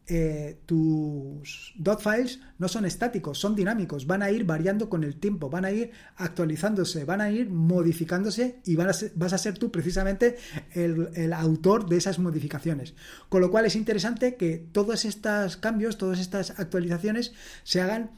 eh, 0.06 0.60
tus 0.66 1.72
dot 1.76 2.02
files 2.02 2.40
no 2.58 2.68
son 2.68 2.84
estáticos, 2.84 3.38
son 3.38 3.54
dinámicos, 3.54 4.06
van 4.06 4.22
a 4.22 4.30
ir 4.30 4.44
variando 4.44 4.90
con 4.90 5.02
el 5.02 5.16
tiempo, 5.16 5.48
van 5.48 5.64
a 5.64 5.70
ir 5.70 5.92
actualizándose, 6.16 7.04
van 7.04 7.20
a 7.20 7.30
ir 7.30 7.48
modificándose 7.48 8.60
y 8.64 8.76
vas 8.76 9.32
a 9.32 9.38
ser 9.38 9.58
tú 9.58 9.70
precisamente 9.70 10.36
el, 10.72 11.08
el, 11.14 11.32
autor 11.32 11.88
de 11.88 11.96
esas 11.96 12.18
modificaciones. 12.18 12.94
Con 13.28 13.40
lo 13.40 13.50
cual 13.50 13.64
es 13.64 13.76
interesante 13.76 14.36
que 14.36 14.58
todos 14.58 15.04
estos 15.04 15.56
cambios, 15.56 15.96
todas 15.96 16.20
estas 16.20 16.58
actualizaciones 16.58 17.32
se 17.62 17.80
hagan 17.80 18.10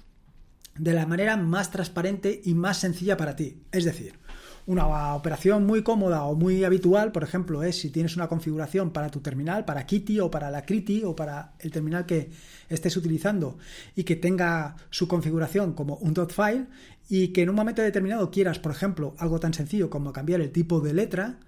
de 0.79 0.93
la 0.93 1.07
manera 1.07 1.37
más 1.37 1.71
transparente 1.71 2.41
y 2.45 2.55
más 2.55 2.79
sencilla 2.79 3.17
para 3.17 3.37
ti. 3.37 3.63
Es 3.73 3.85
decir, 3.85 4.19
una 4.67 5.15
operación 5.15 5.65
muy 5.65 5.83
cómoda 5.83 6.25
o 6.25 6.35
muy 6.35 6.65
habitual, 6.65 7.13
por 7.13 7.23
ejemplo, 7.23 7.63
es 7.63 7.81
si 7.81 7.91
tienes 7.91 8.17
una 8.17 8.27
configuración 8.27 8.91
para 8.91 9.11
tu 9.11 9.21
terminal, 9.21 9.65
para 9.65 9.87
Kitty 9.87 10.19
o 10.19 10.31
para 10.31 10.51
la 10.51 10.67
Kriti 10.67 11.05
o 11.05 11.15
para 11.15 11.55
el 11.61 11.71
terminal 11.71 12.05
que 12.05 12.31
estés 12.69 12.97
utilizando 12.97 13.59
y 13.95 14.03
que 14.03 14.17
tenga 14.17 14.77
su 14.91 15.07
configuración 15.07 15.73
como 15.73 15.97
un 15.97 16.15
dot 16.15 16.33
file 16.33 16.67
y 17.09 17.29
que 17.29 17.43
en 17.43 17.51
un 17.51 17.55
momento 17.55 17.81
determinado 17.83 18.31
quieras, 18.33 18.59
por 18.59 18.73
ejemplo, 18.73 19.15
algo 19.19 19.39
tan 19.39 19.55
sencillo 19.55 19.89
como 19.89 20.13
cambiar 20.13 20.41
el 20.41 20.51
tipo 20.51 20.81
de 20.81 20.95
letra, 20.95 21.39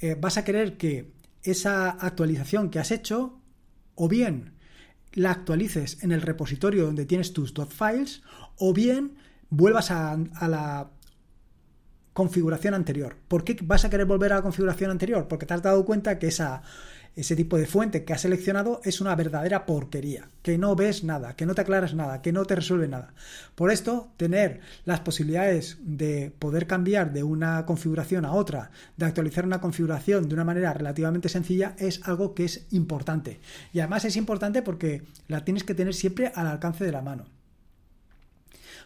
eh, 0.00 0.16
vas 0.18 0.38
a 0.38 0.44
querer 0.44 0.78
que 0.78 1.12
esa 1.42 1.90
actualización 1.90 2.70
que 2.70 2.78
has 2.78 2.90
hecho 2.90 3.38
o 3.94 4.08
bien 4.08 4.54
la 5.12 5.30
actualices 5.30 6.02
en 6.02 6.12
el 6.12 6.22
repositorio 6.22 6.86
donde 6.86 7.04
tienes 7.04 7.34
tus 7.34 7.52
files 7.52 8.22
o 8.56 8.72
bien 8.72 9.16
vuelvas 9.50 9.90
a, 9.90 10.16
la 10.48 10.91
configuración 12.12 12.74
anterior. 12.74 13.16
¿Por 13.28 13.44
qué 13.44 13.56
vas 13.62 13.84
a 13.84 13.90
querer 13.90 14.06
volver 14.06 14.32
a 14.32 14.36
la 14.36 14.42
configuración 14.42 14.90
anterior? 14.90 15.28
Porque 15.28 15.46
te 15.46 15.54
has 15.54 15.62
dado 15.62 15.84
cuenta 15.84 16.18
que 16.18 16.28
esa 16.28 16.62
ese 17.14 17.36
tipo 17.36 17.58
de 17.58 17.66
fuente 17.66 18.04
que 18.04 18.12
has 18.12 18.22
seleccionado 18.22 18.80
es 18.84 19.00
una 19.00 19.14
verdadera 19.14 19.66
porquería, 19.66 20.30
que 20.42 20.56
no 20.56 20.74
ves 20.74 21.04
nada, 21.04 21.36
que 21.36 21.44
no 21.44 21.54
te 21.54 21.60
aclaras 21.60 21.94
nada, 21.94 22.22
que 22.22 22.32
no 22.32 22.44
te 22.44 22.54
resuelve 22.54 22.88
nada. 22.88 23.12
Por 23.54 23.70
esto, 23.70 24.12
tener 24.16 24.60
las 24.84 25.00
posibilidades 25.00 25.76
de 25.80 26.32
poder 26.38 26.66
cambiar 26.66 27.12
de 27.12 27.22
una 27.22 27.66
configuración 27.66 28.24
a 28.24 28.32
otra, 28.32 28.70
de 28.96 29.06
actualizar 29.06 29.44
una 29.44 29.60
configuración 29.60 30.28
de 30.28 30.34
una 30.34 30.44
manera 30.44 30.72
relativamente 30.72 31.28
sencilla, 31.28 31.74
es 31.78 32.00
algo 32.04 32.34
que 32.34 32.44
es 32.44 32.66
importante. 32.70 33.40
Y 33.72 33.80
además 33.80 34.04
es 34.06 34.16
importante 34.16 34.62
porque 34.62 35.02
la 35.28 35.44
tienes 35.44 35.64
que 35.64 35.74
tener 35.74 35.94
siempre 35.94 36.32
al 36.34 36.46
alcance 36.46 36.84
de 36.84 36.92
la 36.92 37.02
mano. 37.02 37.26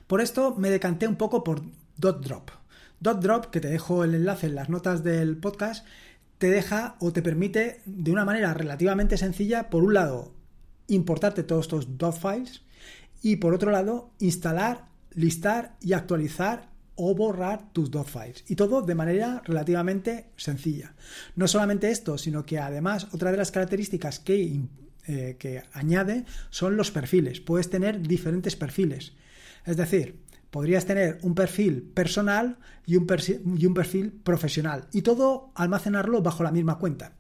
Por 0.09 0.21
esto 0.21 0.55
me 0.57 0.71
decanté 0.71 1.07
un 1.07 1.17
poco 1.17 1.45
por 1.45 1.63
Dot 1.97 2.25
Drop. 2.25 2.51
Dot 3.01 3.21
Drop, 3.21 3.47
que 3.47 3.61
te 3.61 3.69
dejo 3.69 4.05
el 4.05 4.15
enlace 4.15 4.47
en 4.47 4.55
las 4.55 4.69
notas 4.69 5.05
del 5.05 5.37
podcast, 5.37 5.87
te 6.39 6.51
deja 6.51 6.97
o 7.01 7.13
te 7.13 7.23
permite 7.23 7.81
de 7.87 8.11
una 8.11 8.25
manera 8.25 8.55
relativamente 8.55 9.17
sencilla, 9.17 9.71
por 9.71 9.83
un 9.83 9.95
lado, 9.95 10.35
importarte 10.89 11.43
todos 11.43 11.67
estos 11.67 11.99
dot 11.99 12.19
files 12.19 12.63
y 13.23 13.37
por 13.37 13.55
otro 13.55 13.71
lado, 13.71 14.11
instalar, 14.19 14.87
listar 15.15 15.77
y 15.81 15.93
actualizar 15.95 16.71
o 16.95 17.15
borrar 17.15 17.73
tus 17.73 17.91
dot 17.91 18.09
files. 18.09 18.45
Y 18.49 18.57
todo 18.57 18.83
de 18.83 18.95
manera 18.95 19.43
relativamente 19.45 20.31
sencilla. 20.37 20.95
No 21.35 21.49
solamente 21.49 21.91
esto, 21.91 22.19
sino 22.19 22.45
que 22.47 22.59
además 22.59 23.09
otra 23.13 23.31
de 23.31 23.37
las 23.37 23.51
características 23.51 24.19
que, 24.19 24.61
eh, 25.07 25.37
que 25.39 25.63
añade 25.73 26.25
son 26.51 26.77
los 26.77 26.91
perfiles. 26.91 27.41
Puedes 27.41 27.69
tener 27.69 28.01
diferentes 28.01 28.57
perfiles. 28.57 29.13
Es 29.65 29.77
decir, 29.77 30.21
podrías 30.57 30.87
tener 30.87 31.19
un 31.21 31.35
perfil 31.35 31.83
personal 31.83 32.57
y 32.87 32.97
un, 32.97 33.07
perfil, 33.07 34.11
profesional 34.25 34.87
y 34.91 35.03
todo 35.03 35.51
almacenarlo 35.55 36.23
bajo 36.23 36.43
la 36.43 36.51
misma 36.51 36.79
cuenta. 36.79 37.13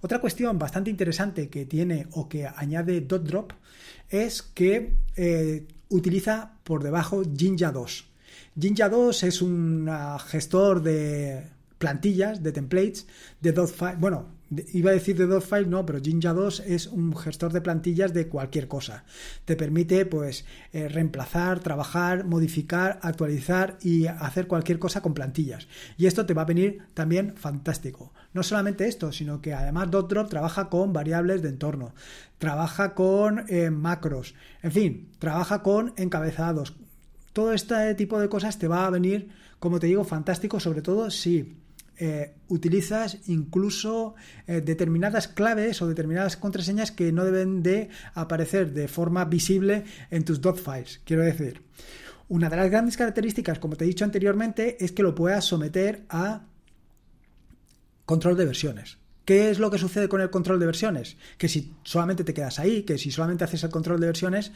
Otra 0.00 0.20
cuestión 0.20 0.58
bastante 0.58 0.90
interesante 0.90 1.48
que 1.48 1.64
tiene 1.64 2.08
o 2.10 2.28
que 2.28 2.44
añade 2.44 3.00
DotDrop 3.02 3.52
es 4.10 4.42
que 4.42 4.96
eh, 5.14 5.64
utiliza 5.90 6.54
por 6.64 6.82
debajo 6.82 7.22
Jinja 7.36 7.70
2. 7.70 8.04
Jinja 8.58 8.88
2 8.88 9.22
es 9.22 9.42
un 9.42 9.88
gestor 10.26 10.82
de 10.82 11.44
plantillas, 11.78 12.42
de 12.42 12.50
templates, 12.50 13.06
de 13.40 13.52
Dot 13.52 13.72
Bueno, 14.00 14.26
iba 14.72 14.90
a 14.90 14.94
decir 14.94 15.16
de 15.16 15.26
Dotfile, 15.26 15.66
no, 15.66 15.86
pero 15.86 16.00
Jinja 16.00 16.32
2 16.32 16.60
es 16.66 16.86
un 16.86 17.16
gestor 17.16 17.52
de 17.52 17.60
plantillas 17.60 18.12
de 18.12 18.28
cualquier 18.28 18.68
cosa. 18.68 19.04
Te 19.44 19.56
permite, 19.56 20.06
pues, 20.06 20.44
eh, 20.72 20.88
reemplazar, 20.88 21.60
trabajar, 21.60 22.24
modificar, 22.24 22.98
actualizar 23.02 23.78
y 23.82 24.06
hacer 24.06 24.46
cualquier 24.46 24.78
cosa 24.78 25.00
con 25.00 25.14
plantillas. 25.14 25.68
Y 25.96 26.06
esto 26.06 26.26
te 26.26 26.34
va 26.34 26.42
a 26.42 26.46
venir 26.46 26.82
también 26.94 27.34
fantástico. 27.36 28.12
No 28.32 28.42
solamente 28.42 28.88
esto, 28.88 29.12
sino 29.12 29.40
que 29.40 29.54
además 29.54 29.90
DotDrop 29.90 30.28
trabaja 30.28 30.68
con 30.68 30.92
variables 30.92 31.42
de 31.42 31.48
entorno, 31.48 31.94
trabaja 32.38 32.94
con 32.94 33.44
eh, 33.48 33.70
macros, 33.70 34.34
en 34.62 34.72
fin, 34.72 35.08
trabaja 35.18 35.62
con 35.62 35.94
encabezados. 35.96 36.74
Todo 37.32 37.52
este 37.52 37.94
tipo 37.94 38.20
de 38.20 38.28
cosas 38.28 38.58
te 38.58 38.68
va 38.68 38.86
a 38.86 38.90
venir, 38.90 39.30
como 39.58 39.78
te 39.80 39.86
digo, 39.86 40.04
fantástico, 40.04 40.60
sobre 40.60 40.82
todo 40.82 41.10
si 41.10 41.61
eh, 41.98 42.34
utilizas 42.48 43.18
incluso 43.26 44.14
eh, 44.46 44.60
determinadas 44.60 45.28
claves 45.28 45.82
o 45.82 45.88
determinadas 45.88 46.36
contraseñas 46.36 46.90
que 46.90 47.12
no 47.12 47.24
deben 47.24 47.62
de 47.62 47.90
aparecer 48.14 48.72
de 48.72 48.88
forma 48.88 49.24
visible 49.24 49.84
en 50.10 50.24
tus 50.24 50.40
dot 50.40 50.58
files. 50.58 51.00
Quiero 51.04 51.22
decir, 51.22 51.62
una 52.28 52.48
de 52.48 52.56
las 52.56 52.70
grandes 52.70 52.96
características, 52.96 53.58
como 53.58 53.76
te 53.76 53.84
he 53.84 53.88
dicho 53.88 54.04
anteriormente, 54.04 54.82
es 54.84 54.92
que 54.92 55.02
lo 55.02 55.14
puedas 55.14 55.44
someter 55.44 56.04
a 56.08 56.46
control 58.04 58.36
de 58.36 58.46
versiones. 58.46 58.98
¿Qué 59.24 59.50
es 59.50 59.58
lo 59.58 59.70
que 59.70 59.78
sucede 59.78 60.08
con 60.08 60.20
el 60.20 60.30
control 60.30 60.58
de 60.58 60.66
versiones? 60.66 61.16
Que 61.38 61.48
si 61.48 61.72
solamente 61.84 62.24
te 62.24 62.34
quedas 62.34 62.58
ahí, 62.58 62.82
que 62.82 62.98
si 62.98 63.10
solamente 63.10 63.44
haces 63.44 63.62
el 63.62 63.70
control 63.70 64.00
de 64.00 64.06
versiones, 64.06 64.50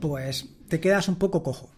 pues 0.00 0.48
te 0.68 0.80
quedas 0.80 1.08
un 1.08 1.16
poco 1.16 1.42
cojo. 1.42 1.70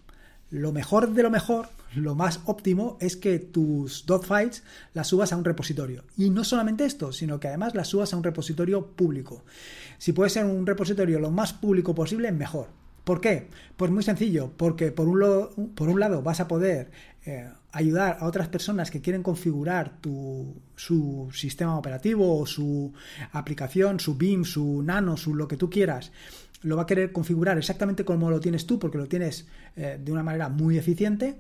Lo 0.51 0.73
mejor 0.73 1.13
de 1.13 1.23
lo 1.23 1.31
mejor, 1.31 1.69
lo 1.95 2.15
más 2.15 2.41
óptimo, 2.45 2.97
es 3.01 3.17
que 3.17 3.39
tus 3.39 4.05
files 4.23 4.63
las 4.93 5.09
subas 5.09 5.33
a 5.33 5.37
un 5.37 5.45
repositorio. 5.45 6.05
Y 6.17 6.31
no 6.31 6.45
solamente 6.45 6.85
esto, 6.85 7.13
sino 7.13 7.41
que 7.41 7.49
además 7.49 7.75
las 7.75 7.89
subas 7.89 8.13
a 8.13 8.17
un 8.17 8.25
repositorio 8.25 8.87
público. 8.87 9.45
Si 9.99 10.13
puede 10.13 10.31
ser 10.31 10.45
un 10.45 10.67
repositorio 10.67 11.19
lo 11.19 11.31
más 11.31 11.53
público 11.53 11.95
posible, 11.95 12.31
mejor. 12.33 12.69
¿Por 13.05 13.21
qué? 13.21 13.49
Pues 13.77 13.91
muy 13.91 14.03
sencillo, 14.03 14.51
porque 14.57 14.91
por 14.91 15.09
un, 15.09 15.73
por 15.75 15.89
un 15.89 16.01
lado 16.01 16.23
vas 16.23 16.41
a 16.41 16.49
poder 16.49 16.91
eh, 17.27 17.51
ayudar 17.73 18.19
a 18.21 18.27
otras 18.27 18.49
personas 18.49 18.91
que 18.91 19.03
quieren 19.03 19.23
configurar 19.23 20.01
tu, 20.01 20.55
su 20.75 21.31
sistema 21.35 21.77
operativo 21.77 22.39
o 22.39 22.47
su 22.47 22.93
aplicación, 23.33 24.01
su 24.01 24.15
BIM, 24.15 24.45
su 24.45 24.83
Nano, 24.83 25.17
su 25.17 25.35
lo 25.35 25.47
que 25.49 25.57
tú 25.59 25.69
quieras, 25.69 26.13
lo 26.65 26.77
va 26.77 26.83
a 26.83 26.87
querer 26.87 27.13
configurar 27.13 27.57
exactamente 27.59 28.05
como 28.05 28.31
lo 28.31 28.41
tienes 28.41 28.67
tú, 28.67 28.79
porque 28.79 28.99
lo 28.99 29.07
tienes 29.07 29.47
eh, 29.77 30.01
de 30.03 30.13
una 30.13 30.23
manera 30.23 30.49
muy 30.49 30.79
eficiente, 30.79 31.37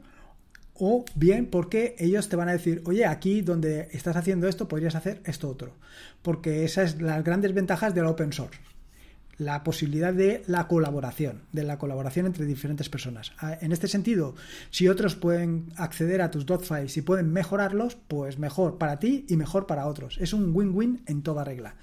o 0.74 1.04
bien 1.14 1.46
porque 1.46 1.96
ellos 1.98 2.28
te 2.28 2.36
van 2.36 2.48
a 2.48 2.52
decir, 2.52 2.82
oye, 2.84 3.06
aquí 3.06 3.40
donde 3.40 3.88
estás 3.92 4.16
haciendo 4.16 4.48
esto, 4.48 4.68
podrías 4.68 4.94
hacer 4.94 5.20
esto 5.24 5.48
otro. 5.48 5.72
Porque 6.22 6.64
esas 6.64 6.94
es 6.94 7.02
las 7.02 7.22
grandes 7.24 7.54
ventajas 7.54 7.94
del 7.94 8.06
open 8.06 8.32
source. 8.32 8.58
La 9.36 9.64
posibilidad 9.64 10.12
de 10.12 10.42
la 10.46 10.68
colaboración, 10.68 11.42
de 11.52 11.64
la 11.64 11.78
colaboración 11.78 12.26
entre 12.26 12.44
diferentes 12.44 12.88
personas. 12.88 13.32
Ah, 13.38 13.56
en 13.60 13.72
este 13.72 13.88
sentido, 13.88 14.34
si 14.70 14.88
otros 14.88 15.16
pueden 15.16 15.72
acceder 15.76 16.22
a 16.22 16.30
tus 16.30 16.46
dot 16.46 16.62
files 16.64 16.96
y 16.96 17.02
pueden 17.02 17.32
mejorarlos, 17.32 17.96
pues 17.96 18.38
mejor 18.38 18.78
para 18.78 18.98
ti 18.98 19.26
y 19.28 19.36
mejor 19.36 19.66
para 19.66 19.86
otros. 19.86 20.18
Es 20.20 20.32
un 20.32 20.54
win-win 20.54 21.02
en 21.06 21.22
toda 21.22 21.44
regla. 21.44 21.76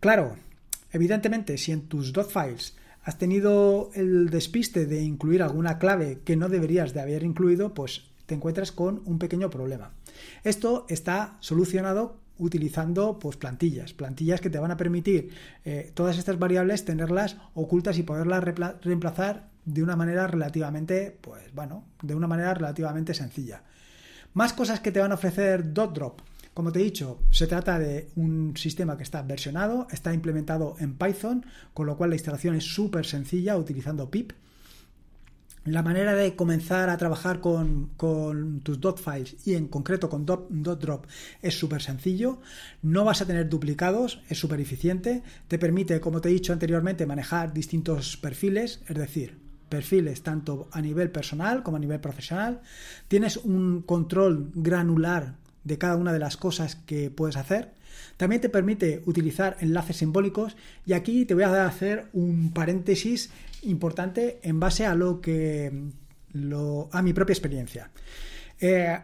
Claro, 0.00 0.36
Evidentemente, 0.90 1.58
si 1.58 1.72
en 1.72 1.82
tus 1.82 2.12
dot 2.12 2.30
files 2.30 2.76
has 3.02 3.18
tenido 3.18 3.90
el 3.94 4.30
despiste 4.30 4.86
de 4.86 5.02
incluir 5.02 5.42
alguna 5.42 5.78
clave 5.78 6.20
que 6.24 6.36
no 6.36 6.48
deberías 6.48 6.92
de 6.92 7.00
haber 7.00 7.22
incluido, 7.22 7.72
pues 7.72 8.04
te 8.26 8.34
encuentras 8.34 8.72
con 8.72 9.02
un 9.04 9.18
pequeño 9.18 9.50
problema. 9.50 9.92
Esto 10.42 10.86
está 10.88 11.36
solucionado 11.40 12.20
utilizando 12.38 13.18
pues 13.18 13.36
plantillas, 13.36 13.92
plantillas 13.92 14.40
que 14.40 14.50
te 14.50 14.58
van 14.58 14.70
a 14.70 14.76
permitir 14.76 15.30
eh, 15.64 15.90
todas 15.94 16.18
estas 16.18 16.38
variables 16.38 16.84
tenerlas 16.84 17.36
ocultas 17.54 17.98
y 17.98 18.02
poderlas 18.02 18.44
reemplazar 18.82 19.48
de 19.64 19.82
una 19.82 19.96
manera 19.96 20.26
relativamente, 20.26 21.16
pues 21.20 21.52
bueno, 21.54 21.84
de 22.02 22.14
una 22.14 22.26
manera 22.26 22.54
relativamente 22.54 23.14
sencilla. 23.14 23.62
Más 24.34 24.52
cosas 24.52 24.80
que 24.80 24.92
te 24.92 25.00
van 25.00 25.12
a 25.12 25.16
ofrecer 25.16 25.72
DotDrop. 25.72 26.20
Como 26.56 26.72
te 26.72 26.80
he 26.80 26.84
dicho, 26.84 27.20
se 27.30 27.46
trata 27.46 27.78
de 27.78 28.08
un 28.16 28.56
sistema 28.56 28.96
que 28.96 29.02
está 29.02 29.20
versionado, 29.20 29.86
está 29.90 30.14
implementado 30.14 30.74
en 30.78 30.94
Python, 30.94 31.44
con 31.74 31.84
lo 31.84 31.98
cual 31.98 32.08
la 32.08 32.16
instalación 32.16 32.54
es 32.54 32.64
súper 32.64 33.04
sencilla 33.04 33.58
utilizando 33.58 34.10
pip. 34.10 34.32
La 35.66 35.82
manera 35.82 36.14
de 36.14 36.34
comenzar 36.34 36.88
a 36.88 36.96
trabajar 36.96 37.40
con, 37.40 37.90
tus 38.62 38.80
dot 38.80 38.98
files 38.98 39.36
y 39.46 39.52
en 39.52 39.68
concreto 39.68 40.08
con 40.08 40.24
drop 40.24 41.06
es 41.42 41.58
súper 41.58 41.82
sencillo. 41.82 42.40
No 42.80 43.04
vas 43.04 43.20
a 43.20 43.26
tener 43.26 43.50
duplicados, 43.50 44.22
es 44.30 44.38
súper 44.38 44.58
eficiente. 44.58 45.22
Te 45.48 45.58
permite, 45.58 46.00
como 46.00 46.22
te 46.22 46.30
he 46.30 46.32
dicho 46.32 46.54
anteriormente, 46.54 47.04
manejar 47.04 47.52
distintos 47.52 48.16
perfiles, 48.16 48.80
es 48.88 48.96
decir, 48.96 49.38
perfiles 49.68 50.22
tanto 50.22 50.70
a 50.72 50.80
nivel 50.80 51.10
personal 51.10 51.62
como 51.62 51.76
a 51.76 51.80
nivel 51.80 52.00
profesional. 52.00 52.62
Tienes 53.08 53.36
un 53.36 53.82
control 53.82 54.52
granular 54.54 55.34
de 55.66 55.78
cada 55.78 55.96
una 55.96 56.12
de 56.12 56.20
las 56.20 56.36
cosas 56.36 56.76
que 56.76 57.10
puedes 57.10 57.36
hacer. 57.36 57.72
También 58.16 58.40
te 58.40 58.48
permite 58.48 59.02
utilizar 59.06 59.56
enlaces 59.60 59.96
simbólicos 59.96 60.56
y 60.86 60.92
aquí 60.92 61.24
te 61.24 61.34
voy 61.34 61.42
a 61.42 61.66
hacer 61.66 62.06
un 62.12 62.52
paréntesis 62.52 63.30
importante 63.62 64.38
en 64.42 64.60
base 64.60 64.86
a 64.86 64.94
lo 64.94 65.20
que 65.20 65.72
a 66.92 67.02
mi 67.02 67.12
propia 67.12 67.32
experiencia. 67.32 67.90
Eh, 68.60 68.96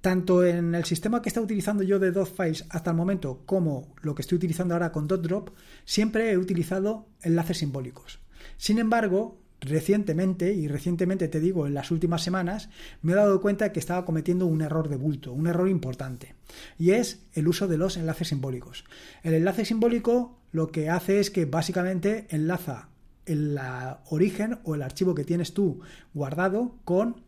tanto 0.00 0.44
en 0.44 0.74
el 0.74 0.84
sistema 0.84 1.22
que 1.22 1.28
está 1.28 1.40
utilizando 1.40 1.82
yo 1.82 1.98
de 1.98 2.12
files 2.26 2.64
hasta 2.70 2.90
el 2.90 2.96
momento 2.96 3.42
como 3.46 3.94
lo 4.02 4.14
que 4.14 4.22
estoy 4.22 4.36
utilizando 4.36 4.74
ahora 4.74 4.92
con 4.92 5.06
DotDrop, 5.06 5.50
siempre 5.84 6.30
he 6.30 6.38
utilizado 6.38 7.06
enlaces 7.22 7.58
simbólicos. 7.58 8.18
Sin 8.56 8.78
embargo, 8.78 9.38
recientemente, 9.60 10.52
y 10.52 10.68
recientemente 10.68 11.28
te 11.28 11.40
digo 11.40 11.66
en 11.66 11.74
las 11.74 11.90
últimas 11.90 12.22
semanas, 12.22 12.70
me 13.02 13.12
he 13.12 13.16
dado 13.16 13.40
cuenta 13.40 13.72
que 13.72 13.80
estaba 13.80 14.04
cometiendo 14.04 14.46
un 14.46 14.62
error 14.62 14.88
de 14.88 14.96
bulto, 14.96 15.32
un 15.32 15.46
error 15.46 15.68
importante, 15.68 16.34
y 16.78 16.92
es 16.92 17.20
el 17.34 17.48
uso 17.48 17.68
de 17.68 17.78
los 17.78 17.96
enlaces 17.96 18.28
simbólicos. 18.28 18.84
El 19.22 19.34
enlace 19.34 19.64
simbólico 19.64 20.38
lo 20.52 20.70
que 20.70 20.88
hace 20.88 21.20
es 21.20 21.30
que 21.30 21.44
básicamente 21.44 22.26
enlaza 22.30 22.88
el 23.26 23.58
origen 24.08 24.58
o 24.64 24.74
el 24.74 24.82
archivo 24.82 25.14
que 25.14 25.24
tienes 25.24 25.54
tú 25.54 25.80
guardado 26.14 26.76
con 26.84 27.22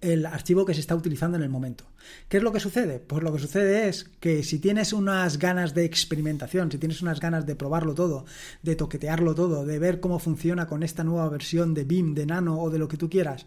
el 0.00 0.24
archivo 0.26 0.64
que 0.64 0.74
se 0.74 0.80
está 0.80 0.94
utilizando 0.94 1.36
en 1.36 1.42
el 1.42 1.50
momento. 1.50 1.84
¿Qué 2.28 2.38
es 2.38 2.42
lo 2.42 2.52
que 2.52 2.60
sucede? 2.60 3.00
Pues 3.00 3.22
lo 3.22 3.32
que 3.32 3.38
sucede 3.38 3.88
es 3.88 4.04
que 4.04 4.42
si 4.42 4.58
tienes 4.58 4.92
unas 4.92 5.38
ganas 5.38 5.74
de 5.74 5.84
experimentación, 5.84 6.70
si 6.72 6.78
tienes 6.78 7.02
unas 7.02 7.20
ganas 7.20 7.46
de 7.46 7.56
probarlo 7.56 7.94
todo, 7.94 8.24
de 8.62 8.76
toquetearlo 8.76 9.34
todo, 9.34 9.66
de 9.66 9.78
ver 9.78 10.00
cómo 10.00 10.18
funciona 10.18 10.66
con 10.66 10.82
esta 10.82 11.04
nueva 11.04 11.28
versión 11.28 11.74
de 11.74 11.84
BIM, 11.84 12.14
de 12.14 12.26
Nano 12.26 12.58
o 12.60 12.70
de 12.70 12.78
lo 12.78 12.88
que 12.88 12.96
tú 12.96 13.10
quieras, 13.10 13.46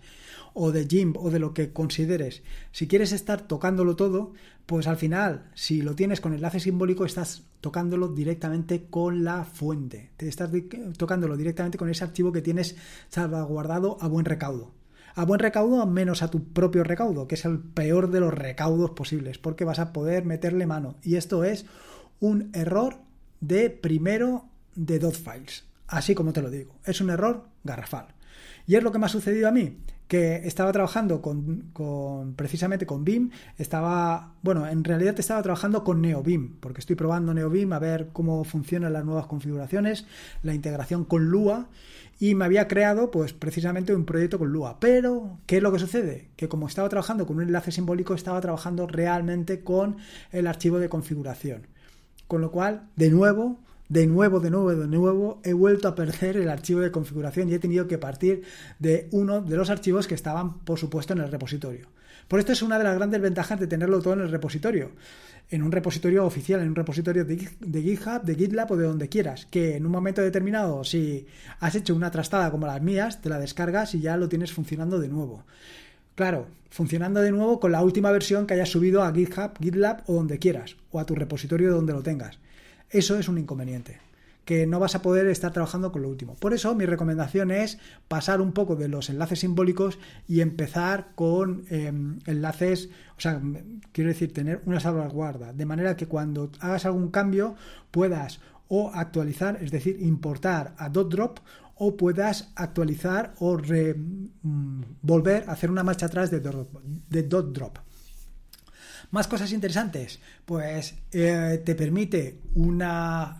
o 0.53 0.71
de 0.71 0.85
GIMP 0.85 1.17
o 1.17 1.31
de 1.31 1.39
lo 1.39 1.53
que 1.53 1.73
consideres, 1.73 2.43
si 2.71 2.87
quieres 2.87 3.11
estar 3.11 3.47
tocándolo 3.47 3.95
todo, 3.95 4.33
pues 4.65 4.87
al 4.87 4.97
final, 4.97 5.49
si 5.55 5.81
lo 5.81 5.95
tienes 5.95 6.21
con 6.21 6.33
enlace 6.33 6.59
simbólico, 6.59 7.05
estás 7.05 7.43
tocándolo 7.59 8.07
directamente 8.07 8.85
con 8.89 9.23
la 9.23 9.43
fuente. 9.43 10.11
Te 10.15 10.27
estás 10.27 10.51
tocándolo 10.97 11.35
directamente 11.35 11.77
con 11.77 11.89
ese 11.89 12.03
archivo 12.03 12.31
que 12.31 12.41
tienes 12.41 12.75
salvaguardado 13.09 13.97
a 13.99 14.07
buen 14.07 14.25
recaudo. 14.25 14.82
A 15.15 15.25
buen 15.25 15.39
recaudo, 15.39 15.85
menos 15.85 16.23
a 16.23 16.29
tu 16.29 16.43
propio 16.43 16.83
recaudo, 16.83 17.27
que 17.27 17.35
es 17.35 17.45
el 17.45 17.59
peor 17.59 18.09
de 18.09 18.19
los 18.19 18.33
recaudos 18.33 18.91
posibles, 18.91 19.37
porque 19.37 19.63
vas 19.63 19.79
a 19.79 19.93
poder 19.93 20.25
meterle 20.25 20.65
mano. 20.65 20.95
Y 21.03 21.15
esto 21.15 21.43
es 21.43 21.65
un 22.19 22.49
error 22.53 22.97
de 23.39 23.69
primero 23.69 24.45
de 24.75 24.97
dot 24.97 25.15
files. 25.15 25.65
Así 25.87 26.15
como 26.15 26.33
te 26.33 26.41
lo 26.41 26.49
digo. 26.49 26.75
Es 26.85 26.99
un 27.01 27.11
error 27.11 27.45
garrafal. 27.63 28.07
Y 28.65 28.75
es 28.75 28.83
lo 28.83 28.91
que 28.91 28.97
me 28.97 29.05
ha 29.05 29.09
sucedido 29.09 29.47
a 29.47 29.51
mí 29.51 29.77
que 30.13 30.45
estaba 30.45 30.71
trabajando 30.71 31.23
con, 31.23 32.33
precisamente 32.35 32.85
con 32.85 33.03
BIM, 33.03 33.31
estaba, 33.57 34.33
bueno, 34.43 34.67
en 34.67 34.83
realidad 34.83 35.19
estaba 35.19 35.41
trabajando 35.41 35.83
con 35.83 36.01
NeoBIM, 36.01 36.57
porque 36.59 36.81
estoy 36.81 36.95
probando 36.95 37.33
NeoBIM 37.33 37.73
a 37.73 37.79
ver 37.79 38.09
cómo 38.13 38.43
funcionan 38.43 38.93
las 38.93 39.05
nuevas 39.05 39.25
configuraciones, 39.25 40.05
la 40.43 40.53
integración 40.53 41.05
con 41.05 41.25
Lua 41.25 41.67
y 42.19 42.35
me 42.35 42.45
había 42.45 42.67
creado 42.67 43.11
pues 43.11 43.33
precisamente 43.33 43.95
un 43.95 44.05
proyecto 44.05 44.39
con 44.39 44.51
Lua. 44.51 44.79
Pero, 44.79 45.39
¿qué 45.45 45.57
es 45.57 45.63
lo 45.63 45.71
que 45.71 45.79
sucede? 45.79 46.29
Que 46.35 46.47
como 46.47 46.67
estaba 46.67 46.89
trabajando 46.89 47.25
con 47.25 47.37
un 47.37 47.43
enlace 47.43 47.71
simbólico, 47.71 48.13
estaba 48.13 48.41
trabajando 48.41 48.87
realmente 48.87 49.61
con 49.61 49.97
el 50.31 50.47
archivo 50.47 50.79
de 50.79 50.89
configuración. 50.89 51.67
Con 52.27 52.41
lo 52.41 52.51
cual, 52.51 52.89
de 52.95 53.09
nuevo, 53.09 53.59
de 53.89 54.07
nuevo, 54.07 54.39
de 54.39 54.49
nuevo, 54.49 54.73
de 54.73 54.87
nuevo, 54.87 55.41
he 55.43 55.53
vuelto 55.53 55.87
a 55.87 55.95
perder 55.95 56.37
el 56.37 56.49
archivo 56.49 56.79
de 56.79 56.91
configuración 56.91 57.49
y 57.49 57.53
he 57.53 57.59
tenido 57.59 57.87
que 57.87 57.97
partir 57.97 58.43
de 58.79 59.07
uno 59.11 59.41
de 59.41 59.57
los 59.57 59.69
archivos 59.69 60.07
que 60.07 60.15
estaban, 60.15 60.59
por 60.59 60.79
supuesto, 60.79 61.13
en 61.13 61.19
el 61.19 61.31
repositorio. 61.31 61.87
Por 62.27 62.39
esto 62.39 62.51
es 62.51 62.61
una 62.61 62.77
de 62.77 62.83
las 62.83 62.95
grandes 62.95 63.21
ventajas 63.21 63.59
de 63.59 63.67
tenerlo 63.67 64.01
todo 64.01 64.13
en 64.13 64.21
el 64.21 64.31
repositorio. 64.31 64.91
En 65.49 65.61
un 65.61 65.71
repositorio 65.71 66.25
oficial, 66.25 66.61
en 66.61 66.69
un 66.69 66.75
repositorio 66.75 67.25
de, 67.25 67.37
GitHub, 67.37 68.23
de 68.23 68.35
GitLab 68.35 68.71
o 68.71 68.77
de 68.77 68.85
donde 68.85 69.09
quieras. 69.09 69.45
Que 69.49 69.75
en 69.75 69.85
un 69.85 69.91
momento 69.91 70.21
determinado, 70.21 70.83
si 70.83 71.27
has 71.59 71.75
hecho 71.75 71.95
una 71.95 72.11
trastada 72.11 72.49
como 72.49 72.65
las 72.65 72.81
mías, 72.81 73.21
te 73.21 73.29
la 73.29 73.39
descargas 73.39 73.93
y 73.93 73.99
ya 73.99 74.17
lo 74.17 74.29
tienes 74.29 74.53
funcionando 74.53 74.99
de 74.99 75.09
nuevo. 75.09 75.43
Claro, 76.15 76.47
funcionando 76.69 77.21
de 77.21 77.31
nuevo 77.31 77.59
con 77.59 77.71
la 77.71 77.83
última 77.83 78.11
versión 78.11 78.47
que 78.47 78.53
hayas 78.53 78.69
subido 78.69 79.03
a 79.03 79.13
GitHub, 79.13 79.57
GitLab 79.59 80.03
o 80.07 80.13
donde 80.13 80.39
quieras, 80.39 80.75
o 80.91 80.99
a 80.99 81.05
tu 81.05 81.15
repositorio 81.15 81.73
donde 81.73 81.93
lo 81.93 82.01
tengas. 82.01 82.39
Eso 82.89 83.17
es 83.17 83.27
un 83.27 83.37
inconveniente 83.37 83.99
que 84.45 84.67
no 84.67 84.79
vas 84.79 84.95
a 84.95 85.01
poder 85.01 85.27
estar 85.27 85.53
trabajando 85.53 85.91
con 85.91 86.01
lo 86.01 86.09
último. 86.09 86.35
Por 86.35 86.53
eso 86.53 86.75
mi 86.75 86.85
recomendación 86.85 87.51
es 87.51 87.77
pasar 88.07 88.41
un 88.41 88.51
poco 88.51 88.75
de 88.75 88.87
los 88.87 89.09
enlaces 89.09 89.39
simbólicos 89.39 89.99
y 90.27 90.41
empezar 90.41 91.11
con 91.15 91.65
em, 91.69 92.19
enlaces, 92.25 92.89
o 93.17 93.21
sea, 93.21 93.41
quiero 93.91 94.09
decir, 94.09 94.33
tener 94.33 94.61
una 94.65 94.79
salvaguarda, 94.79 95.53
de 95.53 95.65
manera 95.65 95.95
que 95.95 96.07
cuando 96.07 96.51
hagas 96.59 96.85
algún 96.85 97.09
cambio 97.09 97.55
puedas 97.91 98.41
o 98.67 98.91
actualizar, 98.93 99.59
es 99.61 99.71
decir, 99.71 99.97
importar 100.01 100.73
a 100.77 100.89
DotDrop 100.89 101.39
o 101.75 101.97
puedas 101.97 102.51
actualizar 102.55 103.33
o 103.39 103.57
mm, 103.57 104.81
volver 105.01 105.45
a 105.47 105.53
hacer 105.53 105.71
una 105.71 105.83
marcha 105.83 106.07
atrás 106.07 106.31
de, 106.31 106.39
DotDrop. 107.23 107.77
Más 109.11 109.27
cosas 109.27 109.51
interesantes, 109.51 110.19
pues 110.45 110.95
eh, 111.11 111.61
te 111.63 111.75
permite 111.75 112.39
una 112.55 113.39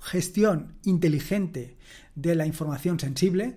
gestión 0.00 0.74
inteligente 0.84 1.76
de 2.14 2.34
la 2.34 2.46
información 2.46 2.98
sensible 2.98 3.56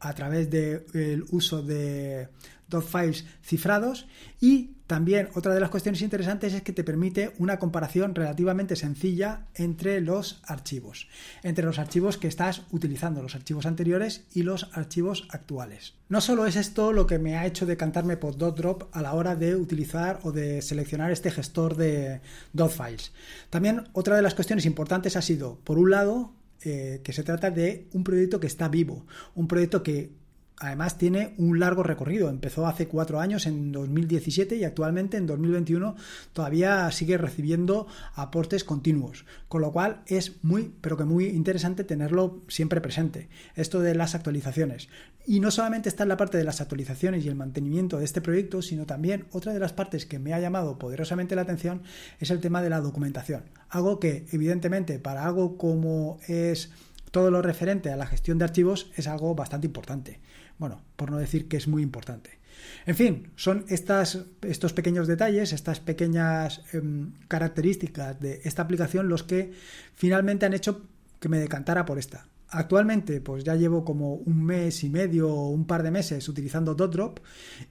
a 0.00 0.12
través 0.14 0.50
del 0.50 1.24
uso 1.30 1.62
de 1.62 2.28
dot 2.68 2.84
files 2.86 3.24
cifrados 3.42 4.06
y 4.40 4.73
también 4.86 5.30
otra 5.34 5.54
de 5.54 5.60
las 5.60 5.70
cuestiones 5.70 6.02
interesantes 6.02 6.52
es 6.52 6.62
que 6.62 6.74
te 6.74 6.84
permite 6.84 7.32
una 7.38 7.58
comparación 7.58 8.14
relativamente 8.14 8.76
sencilla 8.76 9.46
entre 9.54 10.02
los 10.02 10.42
archivos, 10.44 11.08
entre 11.42 11.64
los 11.64 11.78
archivos 11.78 12.18
que 12.18 12.28
estás 12.28 12.62
utilizando, 12.70 13.22
los 13.22 13.34
archivos 13.34 13.64
anteriores 13.64 14.26
y 14.34 14.42
los 14.42 14.68
archivos 14.72 15.26
actuales. 15.30 15.94
No 16.10 16.20
solo 16.20 16.46
es 16.46 16.56
esto 16.56 16.92
lo 16.92 17.06
que 17.06 17.18
me 17.18 17.36
ha 17.36 17.46
hecho 17.46 17.64
decantarme 17.64 18.18
por 18.18 18.36
DotDrop 18.36 18.94
a 18.94 19.00
la 19.00 19.14
hora 19.14 19.36
de 19.36 19.56
utilizar 19.56 20.20
o 20.22 20.32
de 20.32 20.60
seleccionar 20.60 21.10
este 21.10 21.30
gestor 21.30 21.76
de 21.76 22.20
files. 22.52 23.12
También 23.48 23.88
otra 23.92 24.16
de 24.16 24.22
las 24.22 24.34
cuestiones 24.34 24.66
importantes 24.66 25.16
ha 25.16 25.22
sido, 25.22 25.58
por 25.64 25.78
un 25.78 25.90
lado, 25.90 26.34
eh, 26.66 27.00
que 27.04 27.12
se 27.12 27.22
trata 27.22 27.50
de 27.50 27.88
un 27.92 28.04
proyecto 28.04 28.40
que 28.40 28.46
está 28.46 28.68
vivo, 28.68 29.06
un 29.34 29.48
proyecto 29.48 29.82
que 29.82 30.12
además 30.58 30.98
tiene 30.98 31.34
un 31.38 31.58
largo 31.58 31.82
recorrido. 31.82 32.28
Empezó 32.28 32.66
hace 32.66 32.88
cuatro 32.88 33.20
años, 33.20 33.46
en 33.46 33.72
2017, 33.72 34.56
y 34.56 34.64
actualmente 34.64 35.16
en 35.16 35.26
2021 35.26 35.96
todavía 36.32 36.90
sigue 36.90 37.18
recibiendo 37.18 37.86
aportes 38.14 38.64
continuos. 38.64 39.24
Con 39.48 39.62
lo 39.62 39.72
cual 39.72 40.02
es 40.06 40.42
muy, 40.42 40.72
pero 40.80 40.96
que 40.96 41.04
muy 41.04 41.26
interesante 41.26 41.84
tenerlo 41.84 42.42
siempre 42.48 42.80
presente. 42.80 43.28
Esto 43.56 43.80
de 43.80 43.94
las 43.94 44.14
actualizaciones. 44.14 44.88
Y 45.26 45.40
no 45.40 45.50
solamente 45.50 45.88
está 45.88 46.02
en 46.02 46.10
la 46.10 46.18
parte 46.18 46.36
de 46.36 46.44
las 46.44 46.60
actualizaciones 46.60 47.24
y 47.24 47.28
el 47.28 47.34
mantenimiento 47.34 47.98
de 47.98 48.04
este 48.04 48.20
proyecto, 48.20 48.60
sino 48.60 48.84
también 48.84 49.26
otra 49.32 49.54
de 49.54 49.58
las 49.58 49.72
partes 49.72 50.04
que 50.04 50.18
me 50.18 50.34
ha 50.34 50.40
llamado 50.40 50.78
poderosamente 50.78 51.34
la 51.34 51.42
atención 51.42 51.82
es 52.20 52.30
el 52.30 52.40
tema 52.40 52.62
de 52.62 52.70
la 52.70 52.80
documentación. 52.80 53.44
Algo 53.70 53.98
que, 54.00 54.26
evidentemente, 54.32 54.98
para 54.98 55.24
algo 55.24 55.56
como 55.56 56.20
es 56.28 56.70
todo 57.14 57.30
lo 57.30 57.42
referente 57.42 57.92
a 57.92 57.96
la 57.96 58.08
gestión 58.08 58.38
de 58.38 58.44
archivos 58.44 58.90
es 58.96 59.06
algo 59.06 59.36
bastante 59.36 59.68
importante. 59.68 60.18
Bueno, 60.58 60.82
por 60.96 61.12
no 61.12 61.18
decir 61.18 61.46
que 61.46 61.56
es 61.56 61.68
muy 61.68 61.80
importante. 61.80 62.40
En 62.86 62.96
fin, 62.96 63.30
son 63.36 63.64
estos 63.68 64.72
pequeños 64.72 65.06
detalles, 65.06 65.52
estas 65.52 65.78
pequeñas 65.78 66.62
em, 66.72 67.12
características 67.28 68.18
de 68.18 68.40
esta 68.42 68.62
aplicación 68.62 69.08
los 69.08 69.22
que 69.22 69.52
finalmente 69.94 70.44
han 70.44 70.54
hecho 70.54 70.88
que 71.20 71.28
me 71.28 71.38
decantara 71.38 71.84
por 71.84 72.00
esta. 72.00 72.26
Actualmente, 72.48 73.20
pues 73.20 73.44
ya 73.44 73.54
llevo 73.54 73.84
como 73.84 74.14
un 74.14 74.44
mes 74.44 74.82
y 74.82 74.90
medio 74.90 75.32
o 75.32 75.50
un 75.50 75.68
par 75.68 75.84
de 75.84 75.92
meses 75.92 76.28
utilizando 76.28 76.74
DotDrop 76.74 77.20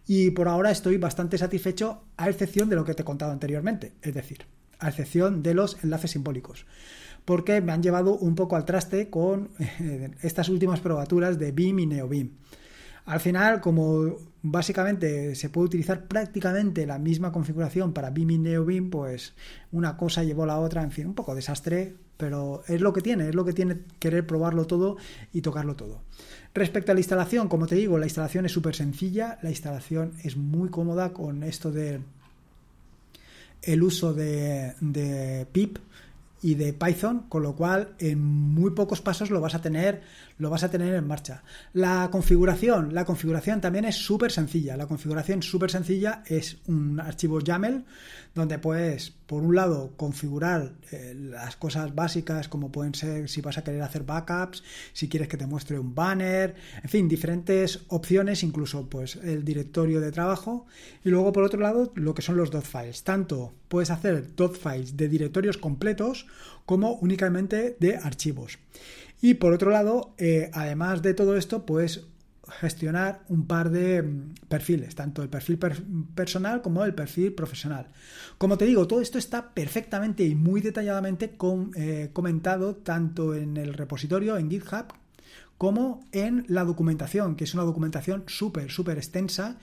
y 0.08 0.32
por 0.32 0.48
ahora 0.48 0.72
estoy 0.72 0.96
bastante 0.96 1.38
satisfecho 1.38 2.06
a 2.16 2.30
excepción 2.30 2.70
de 2.70 2.78
lo 2.78 2.86
que 2.86 2.94
te 2.94 3.02
he 3.02 3.06
contado 3.06 3.34
anteriormente, 3.34 3.92
es 4.02 4.14
decir, 4.14 4.46
a 4.80 4.88
excepción 4.88 5.44
de 5.44 5.54
los 5.54 5.84
enlaces 5.84 6.12
simbólicos 6.12 6.66
porque 7.26 7.62
me 7.62 7.72
han 7.72 7.82
llevado 7.82 8.16
un 8.18 8.36
poco 8.36 8.56
al 8.56 8.66
traste 8.66 9.10
con 9.10 9.50
eh, 9.60 10.12
estas 10.22 10.50
últimas 10.50 10.80
probaturas 10.80 11.40
de 11.40 11.52
BIM 11.52 11.80
y 11.80 11.86
NeoBIM. 11.88 12.32
Al 13.06 13.20
final, 13.20 13.60
como 13.60 14.16
básicamente 14.42 15.36
se 15.36 15.50
puede 15.50 15.68
utilizar 15.68 16.08
prácticamente 16.08 16.86
la 16.86 17.00
misma 17.00 17.32
configuración 17.32 17.94
para 17.94 18.10
BIM 18.12 18.32
y 18.32 18.38
NeoBIM, 18.38 18.90
pues 18.90 19.34
una 19.72 19.98
cosa 19.98 20.24
llevó 20.24 20.46
la 20.46 20.60
otra, 20.60 20.84
en 20.84 20.92
fin, 20.92 21.08
un 21.08 21.14
poco 21.14 21.36
desastre, 21.36 21.96
pero 22.18 22.64
es 22.68 22.80
lo 22.80 22.94
que 22.94 23.02
tiene, 23.02 23.30
es 23.30 23.36
lo 23.36 23.44
que 23.44 23.54
tiene 23.54 23.80
querer 24.00 24.26
probarlo 24.26 24.66
todo 24.66 24.98
y 25.34 25.42
tocarlo 25.42 25.76
todo. 25.76 26.02
Respecto 26.54 26.92
a 26.92 26.96
la 26.96 27.02
instalación, 27.02 27.48
como 27.48 27.68
te 27.68 27.76
digo, 27.76 27.98
la 27.98 28.06
instalación 28.06 28.46
es 28.46 28.52
súper 28.52 28.76
sencilla, 28.76 29.40
la 29.42 29.50
instalación 29.50 30.14
es 30.24 30.38
muy 30.38 30.70
cómoda 30.70 31.12
con 31.12 31.44
esto 31.44 31.72
de 31.72 32.00
el 33.64 33.82
uso 33.82 34.14
de 34.14 35.48
PIP 35.52 35.80
y 36.44 36.56
de 36.56 36.74
Python, 36.74 37.26
con 37.30 37.42
lo 37.42 37.56
cual 37.56 37.96
en 38.00 38.22
muy 38.22 38.72
pocos 38.72 39.02
pasos 39.02 39.32
lo 39.32 39.40
vas 39.40 39.56
a 39.56 39.62
tener, 39.62 40.02
lo 40.38 40.50
vas 40.50 40.64
a 40.64 40.70
tener 40.70 40.94
en 40.94 41.08
marcha. 41.08 41.44
La 41.74 42.10
configuración, 42.12 42.94
la 42.94 43.06
configuración 43.06 43.62
también 43.62 43.86
es 43.86 43.96
súper 43.96 44.32
sencilla. 44.32 44.78
La 44.78 44.88
configuración 44.88 45.42
súper 45.42 45.72
sencilla 45.72 46.24
es 46.26 46.58
un 46.68 47.00
archivo 47.00 47.40
YAML 47.40 47.86
donde 48.36 48.58
puedes, 48.58 49.12
por 49.12 49.44
un 49.44 49.56
lado, 49.56 49.94
configurar 49.96 50.74
eh, 50.92 51.14
las 51.16 51.56
cosas 51.56 51.94
básicas 51.94 52.48
como 52.48 52.72
pueden 52.72 52.96
ser 52.96 53.30
si 53.30 53.42
vas 53.42 53.58
a 53.58 53.64
querer 53.64 53.82
hacer 53.84 54.04
backups, 54.04 54.64
si 54.92 55.08
quieres 55.08 55.28
que 55.28 55.38
te 55.38 55.46
muestre 55.46 55.78
un 55.78 55.94
banner, 55.94 56.56
en 56.82 56.90
fin, 56.90 57.08
diferentes 57.08 57.82
opciones, 57.90 58.42
incluso 58.42 58.90
pues 58.90 59.18
el 59.18 59.46
directorio 59.46 60.02
de 60.02 60.12
trabajo. 60.12 60.66
Y 61.04 61.10
luego, 61.10 61.32
por 61.32 61.44
otro 61.44 61.60
lado, 61.60 61.92
lo 61.96 62.16
que 62.16 62.24
son 62.24 62.38
los 62.38 62.50
dot 62.50 62.66
files. 62.66 63.04
Tanto 63.04 63.54
puedes 63.68 63.92
hacer 63.92 64.36
dot 64.36 64.58
files 64.58 64.98
de 64.98 65.10
directorios 65.10 65.58
completos 65.58 66.26
como 66.66 66.94
únicamente 66.94 67.78
de 67.80 67.98
archivos. 67.98 68.58
Y 69.24 69.36
por 69.36 69.54
otro 69.54 69.72
lado, 69.72 70.14
eh, 70.18 70.52
además 70.52 71.02
de 71.02 71.14
todo 71.14 71.38
esto, 71.38 71.66
puedes 71.66 72.08
gestionar 72.60 73.24
un 73.30 73.48
par 73.48 73.70
de 73.70 74.04
mm, 74.04 74.34
perfiles, 74.50 74.96
tanto 74.96 75.24
el 75.24 75.30
perfil 75.30 75.58
personal 76.14 76.62
como 76.62 76.84
el 76.84 76.94
perfil 76.94 77.34
profesional. 77.34 77.88
Como 78.38 78.58
te 78.58 78.66
digo, 78.66 78.86
todo 78.86 79.00
esto 79.00 79.18
está 79.18 79.54
perfectamente 79.54 80.26
y 80.26 80.36
muy 80.36 80.60
detalladamente 80.60 81.38
eh, 81.78 82.10
comentado 82.12 82.76
tanto 82.76 83.34
en 83.34 83.56
el 83.56 83.76
repositorio, 83.76 84.36
en 84.36 84.52
GitHub, 84.52 84.88
como 85.58 86.02
en 86.12 86.44
la 86.50 86.66
documentación, 86.66 87.38
que 87.38 87.46
es 87.46 87.54
una 87.54 87.64
documentación 87.64 88.26
súper, 88.28 88.72
súper 88.72 88.98
extensa 88.98 89.58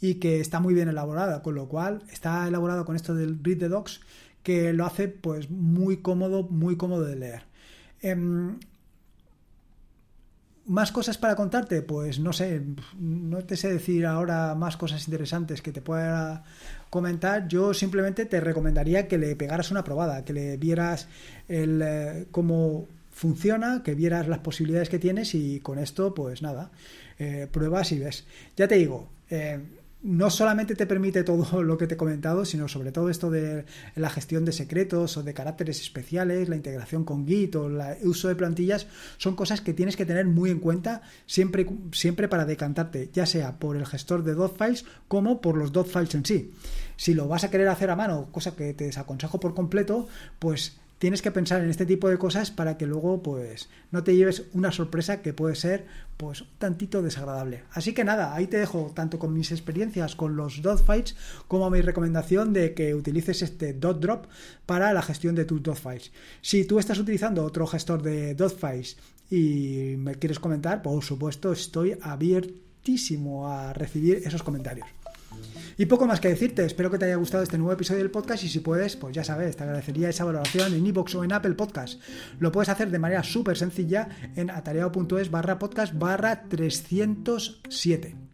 y 0.00 0.14
que 0.14 0.40
está 0.40 0.58
muy 0.58 0.74
bien 0.74 0.88
elaborada, 0.88 1.40
con 1.40 1.54
lo 1.54 1.68
cual 1.68 2.02
está 2.10 2.48
elaborado 2.48 2.84
con 2.84 2.96
esto 2.96 3.14
del 3.14 3.38
Read 3.44 3.58
the 3.58 3.68
Docs, 3.68 4.00
que 4.42 4.72
lo 4.72 4.84
hace 4.84 5.06
pues 5.06 5.50
muy 5.50 5.98
cómodo, 5.98 6.42
muy 6.42 6.76
cómodo 6.76 7.04
de 7.04 7.14
leer. 7.14 7.42
Em, 8.02 8.58
¿Más 10.66 10.92
cosas 10.92 11.18
para 11.18 11.36
contarte? 11.36 11.82
Pues 11.82 12.18
no 12.18 12.32
sé, 12.32 12.62
no 12.98 13.44
te 13.44 13.54
sé 13.54 13.70
decir 13.70 14.06
ahora 14.06 14.54
más 14.54 14.78
cosas 14.78 15.06
interesantes 15.06 15.60
que 15.60 15.72
te 15.72 15.82
pueda 15.82 16.42
comentar. 16.88 17.48
Yo 17.48 17.74
simplemente 17.74 18.24
te 18.24 18.40
recomendaría 18.40 19.06
que 19.06 19.18
le 19.18 19.36
pegaras 19.36 19.70
una 19.70 19.84
probada, 19.84 20.24
que 20.24 20.32
le 20.32 20.56
vieras 20.56 21.06
el, 21.48 21.82
eh, 21.84 22.26
cómo 22.30 22.86
funciona, 23.10 23.82
que 23.84 23.94
vieras 23.94 24.26
las 24.26 24.38
posibilidades 24.38 24.88
que 24.88 24.98
tienes 24.98 25.34
y 25.34 25.60
con 25.60 25.78
esto, 25.78 26.14
pues 26.14 26.40
nada, 26.40 26.70
eh, 27.18 27.46
pruebas 27.50 27.92
y 27.92 27.98
ves. 27.98 28.24
Ya 28.56 28.66
te 28.66 28.76
digo, 28.76 29.10
eh, 29.28 29.60
no 30.04 30.28
solamente 30.28 30.76
te 30.76 30.86
permite 30.86 31.24
todo 31.24 31.62
lo 31.64 31.78
que 31.78 31.86
te 31.86 31.94
he 31.94 31.96
comentado, 31.96 32.44
sino 32.44 32.68
sobre 32.68 32.92
todo 32.92 33.08
esto 33.08 33.30
de 33.30 33.64
la 33.96 34.10
gestión 34.10 34.44
de 34.44 34.52
secretos 34.52 35.16
o 35.16 35.22
de 35.22 35.34
caracteres 35.34 35.80
especiales, 35.80 36.48
la 36.48 36.56
integración 36.56 37.04
con 37.04 37.26
Git 37.26 37.56
o 37.56 37.66
el 37.66 38.06
uso 38.06 38.28
de 38.28 38.36
plantillas, 38.36 38.86
son 39.16 39.34
cosas 39.34 39.62
que 39.62 39.72
tienes 39.72 39.96
que 39.96 40.06
tener 40.06 40.26
muy 40.26 40.50
en 40.50 40.60
cuenta 40.60 41.02
siempre, 41.26 41.66
siempre 41.92 42.28
para 42.28 42.44
decantarte, 42.44 43.08
ya 43.12 43.24
sea 43.24 43.58
por 43.58 43.76
el 43.76 43.86
gestor 43.86 44.22
de 44.22 44.34
files 44.48 44.84
como 45.08 45.40
por 45.40 45.56
los 45.56 45.72
files 45.88 46.14
en 46.14 46.26
sí. 46.26 46.52
Si 46.96 47.14
lo 47.14 47.26
vas 47.26 47.44
a 47.44 47.50
querer 47.50 47.68
hacer 47.68 47.90
a 47.90 47.96
mano, 47.96 48.28
cosa 48.30 48.54
que 48.54 48.74
te 48.74 48.84
desaconsejo 48.84 49.40
por 49.40 49.54
completo, 49.54 50.06
pues 50.38 50.76
tienes 51.04 51.20
que 51.20 51.30
pensar 51.30 51.62
en 51.62 51.68
este 51.68 51.84
tipo 51.84 52.08
de 52.08 52.16
cosas 52.16 52.50
para 52.50 52.78
que 52.78 52.86
luego 52.86 53.22
pues 53.22 53.68
no 53.90 54.02
te 54.02 54.16
lleves 54.16 54.44
una 54.54 54.72
sorpresa 54.72 55.20
que 55.20 55.34
puede 55.34 55.54
ser 55.54 55.84
pues 56.16 56.40
un 56.40 56.48
tantito 56.56 57.02
desagradable. 57.02 57.64
Así 57.72 57.92
que 57.92 58.04
nada, 58.04 58.34
ahí 58.34 58.46
te 58.46 58.56
dejo 58.56 58.90
tanto 58.94 59.18
con 59.18 59.34
mis 59.34 59.52
experiencias 59.52 60.16
con 60.16 60.34
los 60.34 60.62
dot 60.62 60.82
files 60.82 61.14
como 61.46 61.68
mi 61.68 61.82
recomendación 61.82 62.54
de 62.54 62.72
que 62.72 62.94
utilices 62.94 63.42
este 63.42 63.74
dot 63.74 64.00
drop 64.00 64.28
para 64.64 64.94
la 64.94 65.02
gestión 65.02 65.34
de 65.34 65.44
tus 65.44 65.62
dot 65.62 65.76
files. 65.76 66.10
Si 66.40 66.64
tú 66.64 66.78
estás 66.78 66.98
utilizando 66.98 67.44
otro 67.44 67.66
gestor 67.66 68.00
de 68.00 68.34
dot 68.34 68.58
files 68.58 68.96
y 69.30 69.96
me 69.98 70.14
quieres 70.14 70.38
comentar, 70.38 70.80
por 70.80 71.04
supuesto 71.04 71.52
estoy 71.52 71.98
abiertísimo 72.00 73.52
a 73.52 73.74
recibir 73.74 74.22
esos 74.24 74.42
comentarios. 74.42 74.88
Y 75.76 75.86
poco 75.86 76.06
más 76.06 76.20
que 76.20 76.28
decirte, 76.28 76.64
espero 76.64 76.90
que 76.90 76.98
te 76.98 77.06
haya 77.06 77.16
gustado 77.16 77.42
este 77.42 77.58
nuevo 77.58 77.72
episodio 77.72 77.98
del 77.98 78.10
podcast 78.10 78.44
y 78.44 78.48
si 78.48 78.60
puedes, 78.60 78.96
pues 78.96 79.14
ya 79.14 79.24
sabes, 79.24 79.56
te 79.56 79.64
agradecería 79.64 80.08
esa 80.08 80.24
valoración 80.24 80.72
en 80.72 80.86
iVoox 80.86 81.16
o 81.16 81.24
en 81.24 81.32
Apple 81.32 81.54
Podcast. 81.54 82.00
Lo 82.38 82.52
puedes 82.52 82.68
hacer 82.68 82.90
de 82.90 82.98
manera 82.98 83.24
súper 83.24 83.56
sencilla 83.56 84.08
en 84.36 84.50
atareado.es 84.50 85.30
barra 85.30 85.58
podcast 85.58 85.92
barra 85.98 86.44
307. 86.48 88.33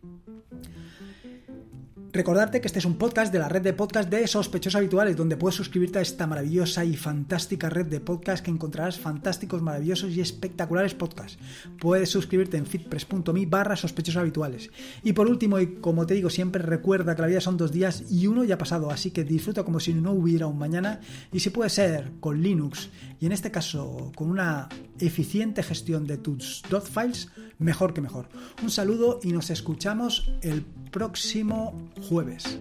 Recordarte 2.12 2.60
que 2.60 2.66
este 2.66 2.80
es 2.80 2.84
un 2.84 2.96
podcast 2.96 3.32
de 3.32 3.38
la 3.38 3.48
red 3.48 3.62
de 3.62 3.72
podcast 3.72 4.10
de 4.10 4.26
sospechosos 4.26 4.74
habituales, 4.74 5.16
donde 5.16 5.36
puedes 5.36 5.54
suscribirte 5.54 6.00
a 6.00 6.02
esta 6.02 6.26
maravillosa 6.26 6.84
y 6.84 6.96
fantástica 6.96 7.70
red 7.70 7.86
de 7.86 8.00
podcast 8.00 8.44
que 8.44 8.50
encontrarás 8.50 8.98
fantásticos, 8.98 9.62
maravillosos 9.62 10.10
y 10.10 10.20
espectaculares 10.20 10.94
podcasts. 10.94 11.38
Puedes 11.78 12.10
suscribirte 12.10 12.56
en 12.56 12.66
fitpress.me 12.66 13.46
barra 13.46 13.76
sospechosos 13.76 14.20
habituales. 14.20 14.70
Y 15.04 15.12
por 15.12 15.28
último, 15.28 15.60
y 15.60 15.76
como 15.76 16.04
te 16.04 16.14
digo 16.14 16.30
siempre, 16.30 16.62
recuerda 16.62 17.14
que 17.14 17.22
la 17.22 17.28
vida 17.28 17.40
son 17.40 17.56
dos 17.56 17.70
días 17.70 18.02
y 18.10 18.26
uno 18.26 18.42
ya 18.42 18.56
ha 18.56 18.58
pasado, 18.58 18.90
así 18.90 19.12
que 19.12 19.22
disfruta 19.22 19.62
como 19.62 19.78
si 19.78 19.94
no 19.94 20.10
hubiera 20.10 20.48
un 20.48 20.58
mañana 20.58 21.00
y 21.32 21.38
si 21.38 21.50
puede 21.50 21.70
ser 21.70 22.10
con 22.18 22.42
Linux 22.42 22.90
y 23.20 23.26
en 23.26 23.32
este 23.32 23.52
caso 23.52 24.10
con 24.16 24.30
una 24.30 24.68
eficiente 24.98 25.62
gestión 25.62 26.08
de 26.08 26.18
tus 26.18 26.62
files, 26.92 27.28
mejor 27.60 27.94
que 27.94 28.00
mejor. 28.00 28.28
Un 28.64 28.70
saludo 28.70 29.20
y 29.22 29.32
nos 29.32 29.50
escuchamos 29.50 30.32
el 30.42 30.64
próximo 30.90 31.90
jueves. 32.00 32.58